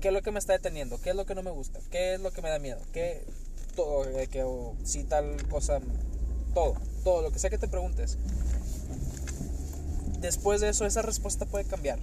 [0.01, 0.99] ¿Qué es lo que me está deteniendo?
[1.01, 1.79] ¿Qué es lo que no me gusta?
[1.89, 2.79] ¿Qué es lo que me da miedo?
[2.91, 3.25] ¿Qué...
[3.75, 4.45] Todo, que,
[4.83, 5.79] si tal cosa...
[6.53, 8.17] Todo, todo, lo que sea que te preguntes.
[10.19, 11.99] Después de eso, esa respuesta puede cambiar.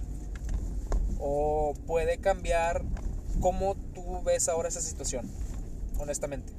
[1.19, 2.83] O puede cambiar
[3.39, 5.31] cómo tú ves ahora esa situación
[6.03, 6.53] honestamente.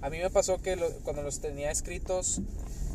[0.00, 2.40] A mí me pasó que cuando los tenía escritos,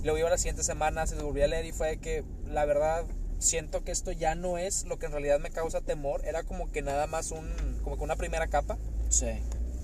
[0.03, 3.05] lo iba la siguiente semana, se los volví a leer y fue que la verdad
[3.41, 6.71] siento que esto ya no es lo que en realidad me causa temor, era como
[6.71, 7.51] que nada más un,
[7.83, 8.77] como que una primera capa.
[9.09, 9.31] Sí.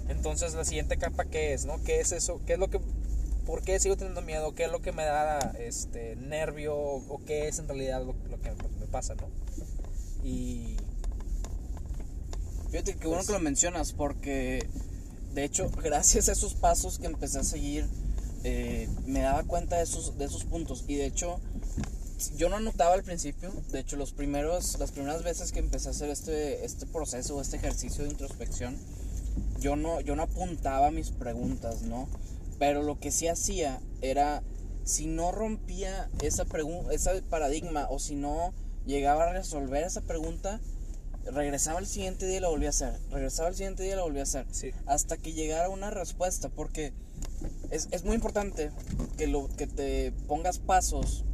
[0.08, 1.84] Entonces la siguiente capa qué es, ¿no?
[1.84, 2.40] ¿Qué es eso?
[2.46, 2.80] ¿Qué es lo que
[3.46, 4.56] por qué sigo teniendo miedo?
[4.56, 8.52] ¿Qué es lo que me da este nervio o qué es en realidad lo, que
[8.80, 9.28] me pasa, ¿no?
[10.24, 10.78] Y
[12.72, 14.68] Fíjate que bueno pues que lo mencionas porque
[15.38, 17.88] de hecho, gracias a esos pasos que empecé a seguir,
[18.44, 20.84] eh, me daba cuenta de esos, de esos puntos.
[20.88, 21.40] Y de hecho,
[22.36, 23.52] yo no anotaba al principio.
[23.72, 27.58] De hecho, los primeros, las primeras veces que empecé a hacer este, este proceso, este
[27.58, 28.78] ejercicio de introspección,
[29.60, 32.08] yo no, yo no apuntaba mis preguntas, ¿no?
[32.60, 34.42] Pero lo que sí hacía era,
[34.84, 36.46] si no rompía esa
[36.92, 38.54] ese paradigma o si no
[38.86, 40.60] llegaba a resolver esa pregunta,
[41.32, 42.94] regresaba el siguiente día y lo volví a hacer.
[43.12, 44.46] Regresaba el siguiente día y lo volví a hacer.
[44.86, 46.50] Hasta que llegara una respuesta.
[46.50, 46.94] Porque
[47.70, 48.72] es, es, muy importante
[49.18, 51.26] que, lo, que te pongas pasos.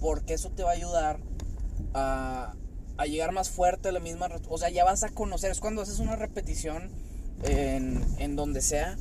[0.00, 1.20] Porque eso te va a ayudar
[1.94, 2.54] a,
[2.96, 4.28] a llegar más fuerte a la misma.
[4.48, 5.50] O sea, ya vas a conocer.
[5.50, 6.90] Es cuando haces una repetición
[7.44, 8.96] en, en donde sea.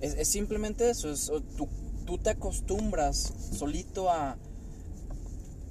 [0.00, 1.10] Es, simplemente eso.
[1.10, 1.68] Es, tú,
[2.04, 4.36] tú te acostumbras solito a,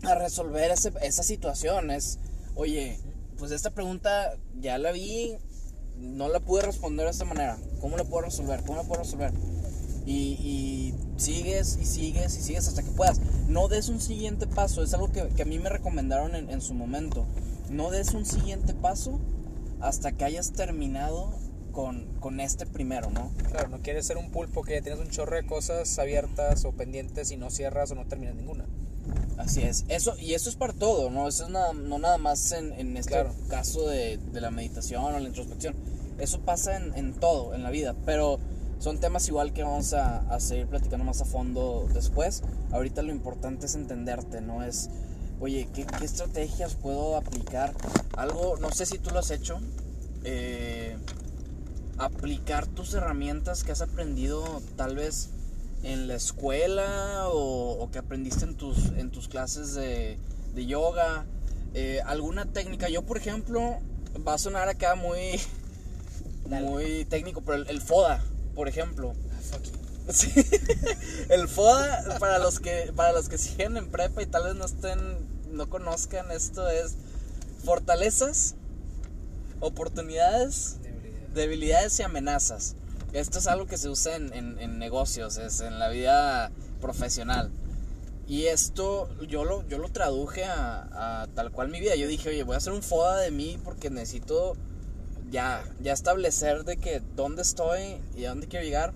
[0.03, 1.91] a resolver ese, esa situación.
[1.91, 2.19] Es,
[2.55, 2.99] oye,
[3.37, 5.37] pues esta pregunta ya la vi,
[5.97, 7.57] no la pude responder de esta manera.
[7.81, 8.61] ¿Cómo la puedo resolver?
[8.63, 9.33] ¿Cómo la puedo resolver?
[10.05, 13.19] Y, sigues y sigues y sigues hasta que puedas.
[13.47, 17.25] No des un siguiente paso, es algo que, a mí me recomendaron en, su momento.
[17.69, 19.19] No des un siguiente paso
[19.79, 21.33] hasta que hayas terminado
[21.71, 23.31] con, con, este primero, ¿no?
[23.49, 27.31] Claro, no quieres ser un pulpo que tienes un chorro de cosas abiertas o pendientes
[27.31, 28.65] y no cierras o no terminas ninguna.
[29.37, 29.85] Así es.
[29.89, 31.27] Eso, y eso es para todo, ¿no?
[31.27, 35.11] Eso es nada, no nada más en, en este caso de, de, la meditación o
[35.11, 35.75] la introspección.
[36.17, 37.95] Eso pasa en, en, todo, en la vida.
[38.05, 38.39] Pero
[38.79, 42.43] son temas igual que vamos a, a, seguir platicando más a fondo después.
[42.71, 44.63] Ahorita lo importante es entenderte, ¿no?
[44.63, 44.89] Es,
[45.39, 47.73] oye, ¿qué, qué estrategias puedo aplicar?
[48.15, 49.59] Algo, no sé si tú lo has hecho.
[50.23, 50.97] Eh,
[51.97, 55.29] aplicar tus herramientas que has aprendido tal vez
[55.83, 60.17] en la escuela o, que aprendiste en tus, en tus clases de,
[60.53, 61.25] de yoga?
[61.73, 62.89] Eh, ¿Alguna técnica?
[62.89, 63.79] Yo, por ejemplo,
[64.27, 65.39] va a sonar acá muy,
[66.45, 68.23] muy técnico, pero el, FODA,
[68.55, 69.13] por ejemplo.
[70.09, 70.31] Sí.
[71.29, 74.65] el FODA, para los que para los que siguen en prepa y tal vez no
[74.65, 74.99] estén,
[75.51, 76.95] no conozcan esto, es
[77.63, 78.55] fortalezas,
[79.59, 80.77] oportunidades,
[81.33, 82.75] debilidades y amenazas.
[83.13, 86.51] Esto es algo que se usa en, en, negocios, es en la vida
[86.81, 87.49] profesional.
[88.27, 91.95] Y esto yo lo, yo lo traduje a, tal cual mi vida.
[91.95, 94.57] Yo dije, oye, voy a hacer un FODA de mí porque necesito
[95.31, 98.93] ya, ya establecer de que dónde estoy y a dónde quiero llegar.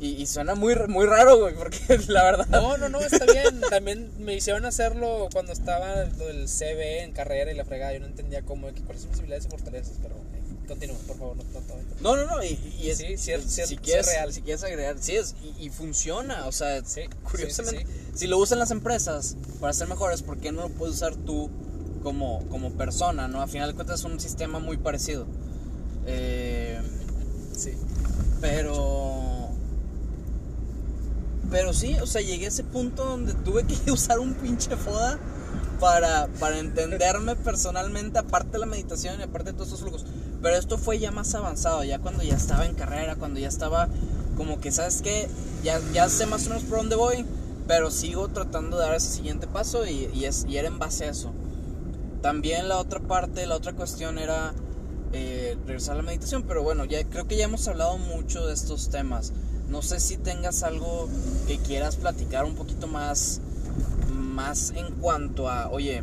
[0.00, 2.46] Y, suena muy, muy raro, güey, porque la verdad...
[2.48, 3.62] No, no, no, está bien.
[3.70, 7.94] También me hicieron hacerlo cuando estaba lo del CB en carrera y la fregada.
[7.94, 10.16] Yo no entendía cómo, cuáles son posibilidades y fortalezas, pero
[10.66, 11.44] Continúa, por favor, no
[12.00, 12.58] No, no, no, y,
[12.88, 13.32] es, sí, sí,
[13.66, 14.32] si, quieres, real.
[14.32, 16.82] si quieres agregar, sí, es, y, funciona, o sea,
[17.30, 21.16] curiosamente, si lo usan las empresas para ser mejores, ¿por qué no lo puedes usar
[21.16, 21.50] tú
[22.02, 23.42] como, como persona, no?
[23.42, 25.26] A final de cuentas es un sistema muy parecido.
[26.06, 26.80] Eh,
[27.56, 27.72] sí.
[28.40, 29.14] Pero
[31.54, 35.20] pero sí, o sea, llegué a ese punto donde tuve que usar un pinche foda
[35.78, 40.04] para, para entenderme personalmente, aparte de la meditación y aparte de todos esos flujos.
[40.42, 43.88] Pero esto fue ya más avanzado, ya cuando ya estaba en carrera, cuando ya estaba
[44.36, 45.28] como que, ¿sabes qué?
[45.62, 47.24] Ya, ya sé más o menos por dónde voy,
[47.68, 51.04] pero sigo tratando de dar ese siguiente paso y, y, es, y era en base
[51.04, 51.30] a eso.
[52.20, 54.54] También la otra parte, la otra cuestión era
[55.16, 58.52] eh, regresar a la meditación, pero bueno, ya creo que ya hemos hablado mucho de
[58.52, 59.32] estos temas.
[59.68, 61.08] No sé si tengas algo
[61.46, 63.40] que quieras platicar un poquito más,
[64.12, 66.02] más en cuanto a, oye,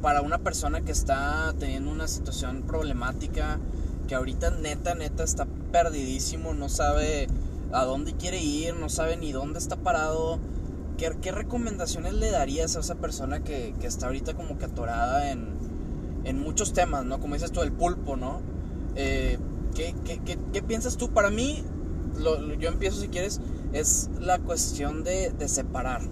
[0.00, 3.58] para una persona que está teniendo una situación problemática,
[4.08, 7.26] que ahorita neta, neta está perdidísimo, no sabe
[7.72, 10.38] a dónde quiere ir, no sabe ni dónde está parado.
[10.96, 15.30] ¿Qué, qué recomendaciones le darías a esa persona que, que está ahorita como que atorada
[15.30, 15.67] en,
[16.28, 17.20] en, muchos temas, ¿no?
[17.20, 18.40] Como dices tú, el pulpo, ¿no?
[18.94, 19.38] Eh,
[19.74, 21.10] ¿qué, qué, qué, piensas tú?
[21.10, 21.64] Para mí,
[22.18, 23.40] lo, yo empiezo si quieres,
[23.72, 26.02] es la cuestión de, de separar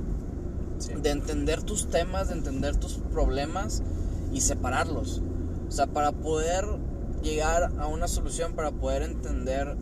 [1.03, 3.83] de entender tus temas, de entender tus problemas
[4.33, 5.23] y separarlos.
[5.69, 6.65] O sea, para poder
[7.23, 9.77] llegar a una solución, para poder entender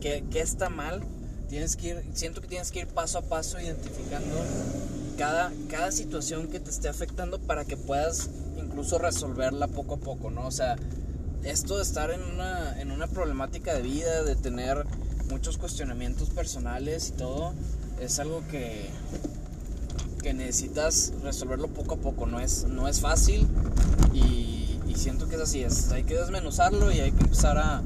[0.00, 1.02] qué, qué está mal,
[1.48, 4.36] tienes que ir, siento que tienes que ir paso a paso identificando
[5.18, 8.30] cada, cada situación que te esté afectando para que puedas
[8.74, 10.48] incluso resolverla poco a poco, ¿no?
[10.48, 10.74] O sea,
[11.44, 14.84] esto de estar en una, en una problemática de vida, de tener
[15.30, 17.54] muchos cuestionamientos personales y todo,
[18.00, 18.90] es algo que,
[20.20, 23.46] que necesitas resolverlo poco a poco, no es, no es fácil
[24.12, 24.50] y,
[24.96, 27.82] siento que es así, es, hay que desmenuzarlo y hay que empezar a,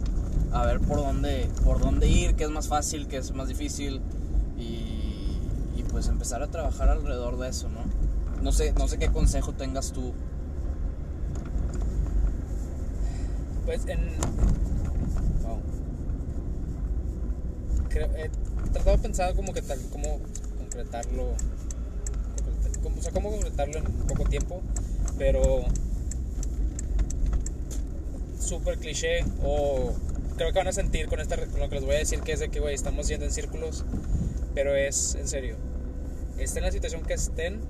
[0.52, 4.02] a, ver por dónde, por dónde ir, qué es más fácil, qué es más difícil
[4.58, 5.38] y,
[5.74, 7.80] y, pues empezar a trabajar alrededor de eso, ¿no?
[8.42, 10.12] No sé, no sé qué consejo tengas tú.
[13.68, 13.98] Pues en...
[15.42, 15.60] Wow.
[17.90, 18.30] Creo, he
[18.72, 20.20] tratado de pensar como que tal, cómo
[20.56, 21.34] concretarlo
[22.96, 24.62] o sea, cómo concretarlo en poco tiempo,
[25.18, 25.66] pero
[28.40, 29.92] súper cliché o
[30.38, 32.32] creo que van a sentir con, esta, con lo que les voy a decir que
[32.32, 33.84] es de que, güey, estamos yendo en círculos,
[34.54, 35.56] pero es en serio.
[36.38, 37.60] Estén en la situación que estén,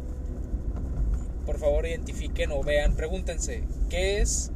[1.45, 4.53] por favor identifiquen o vean, pregúntense, ¿qué es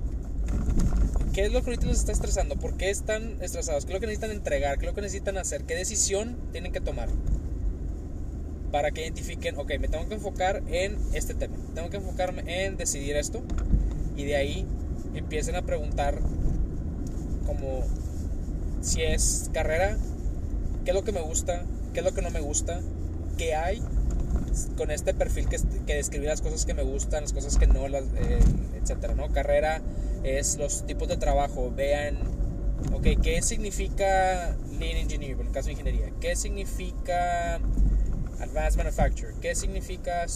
[1.33, 2.57] ¿Qué es lo que ahorita les está estresando?
[2.57, 3.85] ¿Por qué están estresados?
[3.85, 4.79] ¿Qué es lo que necesitan entregar?
[4.79, 5.65] ¿Qué es lo que necesitan hacer?
[5.65, 7.09] ¿Qué decisión tienen que tomar?
[8.73, 12.79] para que identifiquen, ok, me tengo que enfocar en este tema, tengo que enfocarme en
[12.79, 13.43] decidir esto
[14.17, 14.67] y de ahí
[15.15, 16.19] empiecen a preguntar
[17.47, 17.85] como
[18.81, 19.99] si es carrera,
[20.85, 22.81] qué es lo que me gusta, qué es lo que no me gusta,
[23.37, 23.83] qué hay
[24.77, 27.89] con este perfil que, que describir las cosas que me gustan, las cosas que no,
[27.89, 28.39] las, eh,
[28.81, 29.33] etcétera, ¿no?
[29.33, 29.83] Carrera
[30.23, 32.19] es los tipos de trabajo, vean,
[32.93, 36.13] ok, ¿qué significa Lean Engineering, en el caso de ingeniería?
[36.21, 37.61] ¿Qué significa
[38.41, 40.27] Advanced Manufacture, qué significa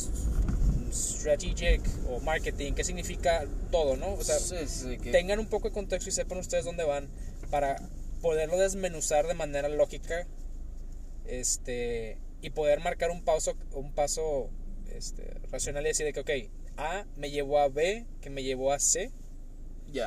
[0.93, 4.14] strategic o marketing, qué significa todo, ¿no?
[4.14, 4.37] O sea,
[5.11, 7.09] tengan un poco de contexto y sepan ustedes dónde van
[7.51, 7.77] para
[8.23, 10.27] poderlo desmenuzar de manera lógica
[11.27, 14.51] este, y poder marcar un paso, un paso
[14.94, 16.30] este, racional y decir de que, ok,
[16.76, 19.11] A me llevó a B, que me llevó a C.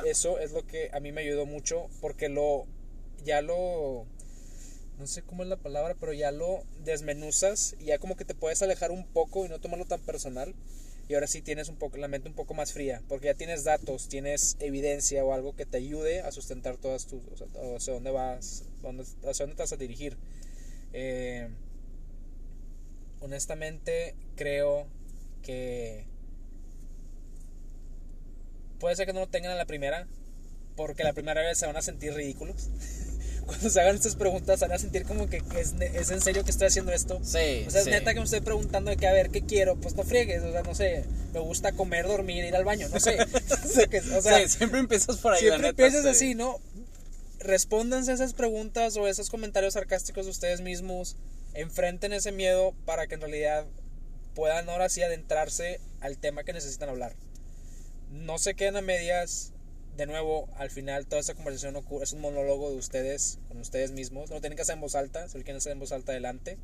[0.06, 2.66] Eso es lo que a mí me ayudó mucho porque lo
[3.24, 4.06] ya lo
[4.98, 8.34] no sé cómo es la palabra, pero ya lo desmenuzas y ya como que te
[8.34, 10.54] puedes alejar un poco y no tomarlo tan personal.
[11.08, 13.64] Y ahora sí tienes un poco la mente un poco más fría, porque ya tienes
[13.64, 17.92] datos, tienes evidencia o algo que te ayude a sustentar todas tus, o sea, hacia
[17.94, 18.64] dónde vas,
[19.28, 20.16] hacia dónde te vas a dirigir.
[20.92, 21.48] Eh,
[23.20, 24.86] honestamente creo
[25.42, 26.06] que
[28.78, 30.08] puede ser que no lo tengan a la primera,
[30.76, 32.70] porque la primera vez se van a sentir ridículos.
[33.46, 36.50] cuando se hagan estas preguntas van a sentir como que es, es en serio que
[36.50, 37.20] estoy haciendo esto.
[37.22, 37.64] Sí.
[37.66, 39.96] O sea, es neta que me estoy preguntando de que a ver qué quiero, pues
[39.96, 43.18] no friegues, o sea, no sé, me gusta comer, dormir, ir al baño, no sé.
[44.16, 45.40] o sea, sí, siempre empiezas por ahí.
[45.40, 46.60] Siempre empiezas así, ¿no?
[47.40, 51.16] Respóndanse esas preguntas o esos comentarios sarcásticos de ustedes mismos,
[51.54, 53.66] enfrenten ese miedo para que en realidad
[54.34, 57.14] puedan ahora sí adentrarse al tema que necesitan hablar.
[58.10, 59.52] No se queden a medias,
[59.96, 64.30] de nuevo, al final toda esta conversación es un monólogo de ustedes con ustedes mismos.
[64.30, 66.12] No lo tienen que hacer en voz alta, si lo quieren hacer en voz alta
[66.12, 66.58] adelante.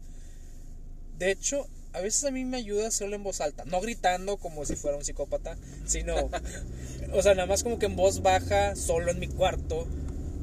[1.19, 4.65] De hecho, a veces a mí me ayuda hacerlo en voz alta, no gritando como
[4.67, 5.57] si fuera un psicópata,
[5.87, 6.31] sino,
[7.13, 9.87] o sea, nada más como que en voz baja, solo en mi cuarto,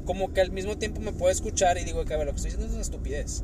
[0.04, 2.36] como que al mismo tiempo me puedo escuchar y digo que a ver, lo que
[2.36, 3.42] estoy diciendo es una estupidez.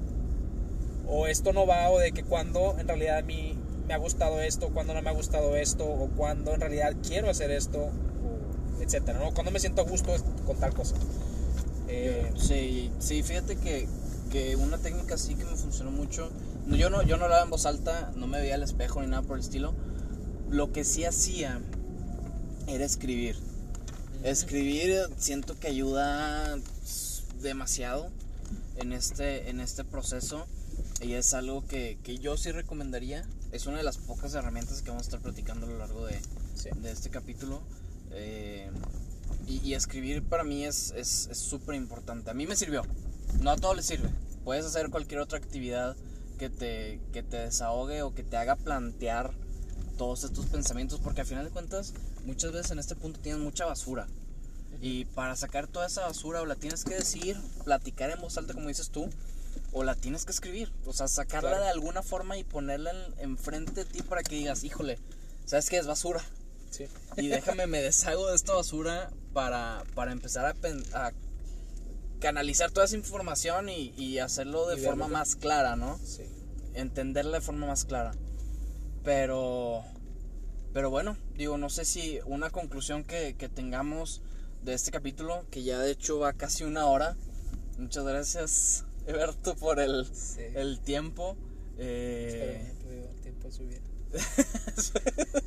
[1.10, 3.58] O esto no va, o de que cuando en realidad a mí
[3.88, 7.28] me ha gustado esto, cuando no me ha gustado esto, o cuando en realidad quiero
[7.28, 7.90] hacer esto,
[8.80, 9.34] etcétera, ¿no?
[9.34, 10.14] Cuando me siento a gusto
[10.46, 10.94] con tal cosa.
[11.88, 13.88] Eh, sí, sí, fíjate que,
[14.30, 16.30] que una técnica así que me funcionó mucho,
[16.68, 19.22] yo no, yo no hablaba en voz alta, no me veía al espejo ni nada
[19.22, 19.74] por el estilo.
[20.48, 21.60] Lo que sí hacía
[22.68, 23.36] era escribir.
[24.22, 26.58] Escribir siento que ayuda
[27.42, 28.08] demasiado
[28.76, 30.46] en este, en este proceso
[31.00, 33.24] y es algo que, que yo sí recomendaría.
[33.52, 36.20] Es una de las pocas herramientas que vamos a estar platicando a lo largo de,
[36.54, 36.68] Sí.
[36.76, 37.62] de este capítulo.
[38.12, 38.70] Eh,
[39.46, 40.92] y, y escribir para mí es
[41.32, 42.30] súper importante.
[42.30, 42.82] A mí me sirvió.
[43.40, 44.10] No a todos les sirve.
[44.44, 45.96] Puedes hacer cualquier otra actividad
[46.38, 49.32] que te, que te desahogue o que te haga plantear
[49.98, 51.00] todos estos pensamientos.
[51.00, 51.94] Porque al final de cuentas,
[52.26, 54.06] muchas veces en este punto tienes mucha basura.
[54.82, 58.54] Y para sacar toda esa basura o la tienes que decir, platicar en voz alta
[58.54, 59.10] como dices tú,
[59.72, 60.72] o la tienes que escribir.
[60.86, 61.64] O sea, sacarla Claro.
[61.64, 64.98] de alguna forma y ponerla en- enfrente de ti para que digas, híjole,
[65.46, 66.22] ¿sabes qué es basura?
[66.70, 66.86] Sí.
[67.16, 71.12] Y déjame, me deshago de esta basura para, para empezar a, pen- a
[72.20, 75.18] canalizar toda esa información y, y hacerlo de Y forma verlo.
[75.18, 75.98] más clara, ¿no?
[76.04, 76.22] Sí.
[76.74, 78.12] Entenderla de forma más clara.
[79.02, 79.82] Pero,
[80.72, 84.20] pero bueno, digo, no sé si una conclusión que, que tengamos
[84.62, 87.16] de este capítulo, que ya de hecho va casi una hora.
[87.78, 90.42] Muchas gracias, Eberto, por el, Sí.
[90.54, 91.36] el tiempo.
[91.78, 93.80] Espero Eh, no dio tiempo de subir.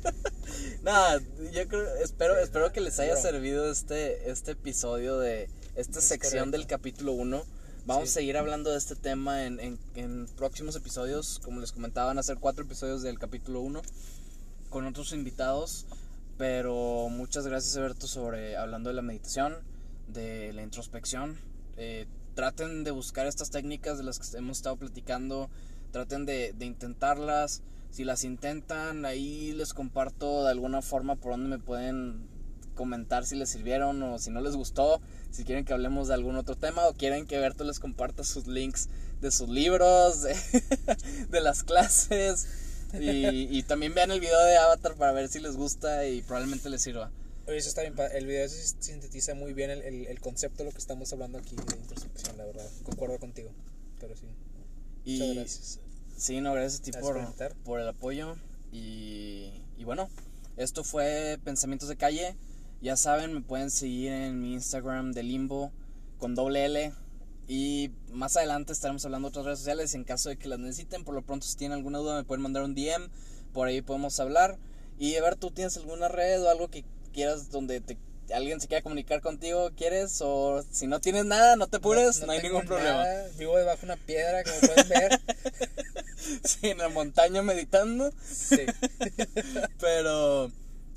[0.82, 1.20] Nada,
[1.52, 3.28] yo creo, espero, Sí, espero que les es haya broma.
[3.28, 6.58] servido este, este episodio de esta Es sección correcto.
[6.58, 7.42] del capítulo 1.
[7.86, 8.10] Vamos Sí.
[8.10, 11.38] a seguir hablando de este tema en, en- en próximos episodios.
[11.40, 13.82] Como les comentaba, van a ser cuatro episodios del capítulo 1
[14.70, 15.86] con otros invitados.
[16.38, 19.56] Pero muchas gracias, Alberto, sobre hablando de la meditación,
[20.08, 21.38] de la introspección.
[21.76, 25.50] Eh, traten de buscar estas técnicas de las que hemos estado platicando.
[25.92, 27.62] Traten de, intentarlas.
[27.90, 32.26] Si las intentan, ahí les comparto de alguna forma por donde me pueden
[32.74, 35.00] comentar si les sirvieron o si no les gustó.
[35.30, 38.48] Si quieren que hablemos de algún otro tema o quieren que Berto les comparta sus
[38.48, 38.88] links
[39.20, 40.36] de sus libros, de,
[41.30, 42.48] de las clases.
[42.94, 46.68] Y, y también vean el video de Avatar para ver si les gusta y probablemente
[46.70, 47.10] les sirva.
[47.46, 47.94] Oye, eso está bien.
[48.12, 51.38] El video eso sintetiza muy bien el, el, el concepto de lo que estamos hablando
[51.38, 52.68] aquí de introspección, la verdad.
[52.84, 53.50] Concuerdo contigo.
[54.00, 54.26] Pero sí.
[55.04, 55.80] Y Muchas gracias.
[56.16, 58.36] sí, no, gracias a ti Gracias por, el apoyo.
[58.72, 60.08] Y, y bueno,
[60.56, 62.36] esto fue Pensamientos de Calle.
[62.80, 65.70] Ya saben, me pueden seguir en mi Instagram de Limbo
[66.18, 66.92] con doble L.
[67.46, 71.04] Y más adelante estaremos hablando de otras redes sociales en caso de que las necesiten.
[71.04, 73.10] Por lo pronto, si tienen alguna duda, me pueden mandar un DM.
[73.52, 74.58] Por ahí podemos hablar.
[74.98, 76.84] Y ver, ¿tú tienes alguna red o algo que
[77.14, 77.96] quieras donde te,
[78.34, 79.70] alguien se quiera comunicar contigo?
[79.76, 80.18] ¿Quieres?
[80.20, 83.04] O si no tienes nada, no te apures, no, hay ningún problema.
[83.04, 85.20] nada, Vivo debajo de una piedra, como pueden ver.
[86.42, 88.10] Sí, en la montaña meditando.
[88.26, 88.56] sí.
[89.78, 90.50] Pero,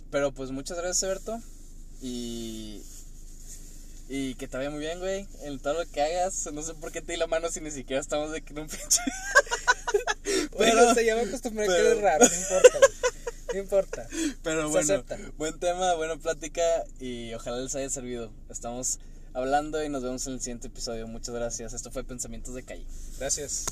[0.09, 1.41] pero pues muchas gracias, Alberto.
[2.01, 2.82] Y,
[4.07, 5.28] y que te vaya muy bien, güey.
[5.41, 6.47] En todo lo que hagas.
[6.53, 8.59] No sé por qué te di la mano si ni siquiera estamos de que en
[8.59, 9.01] un pinche.
[10.57, 12.78] Bueno, se ya me acostumbré a que pero- eres raro, no importa.
[12.80, 12.91] güey.
[13.53, 14.07] No importa.
[14.43, 15.17] Pero Se bueno, acepta.
[15.37, 16.61] buen tema, buena plática.
[16.99, 18.31] Y ojalá les haya servido.
[18.49, 18.99] Estamos
[19.33, 21.07] hablando y nos vemos en el siguiente episodio.
[21.07, 21.73] Muchas gracias.
[21.73, 22.85] Esto fue Pensamientos de Calle.
[23.19, 23.65] Gracias.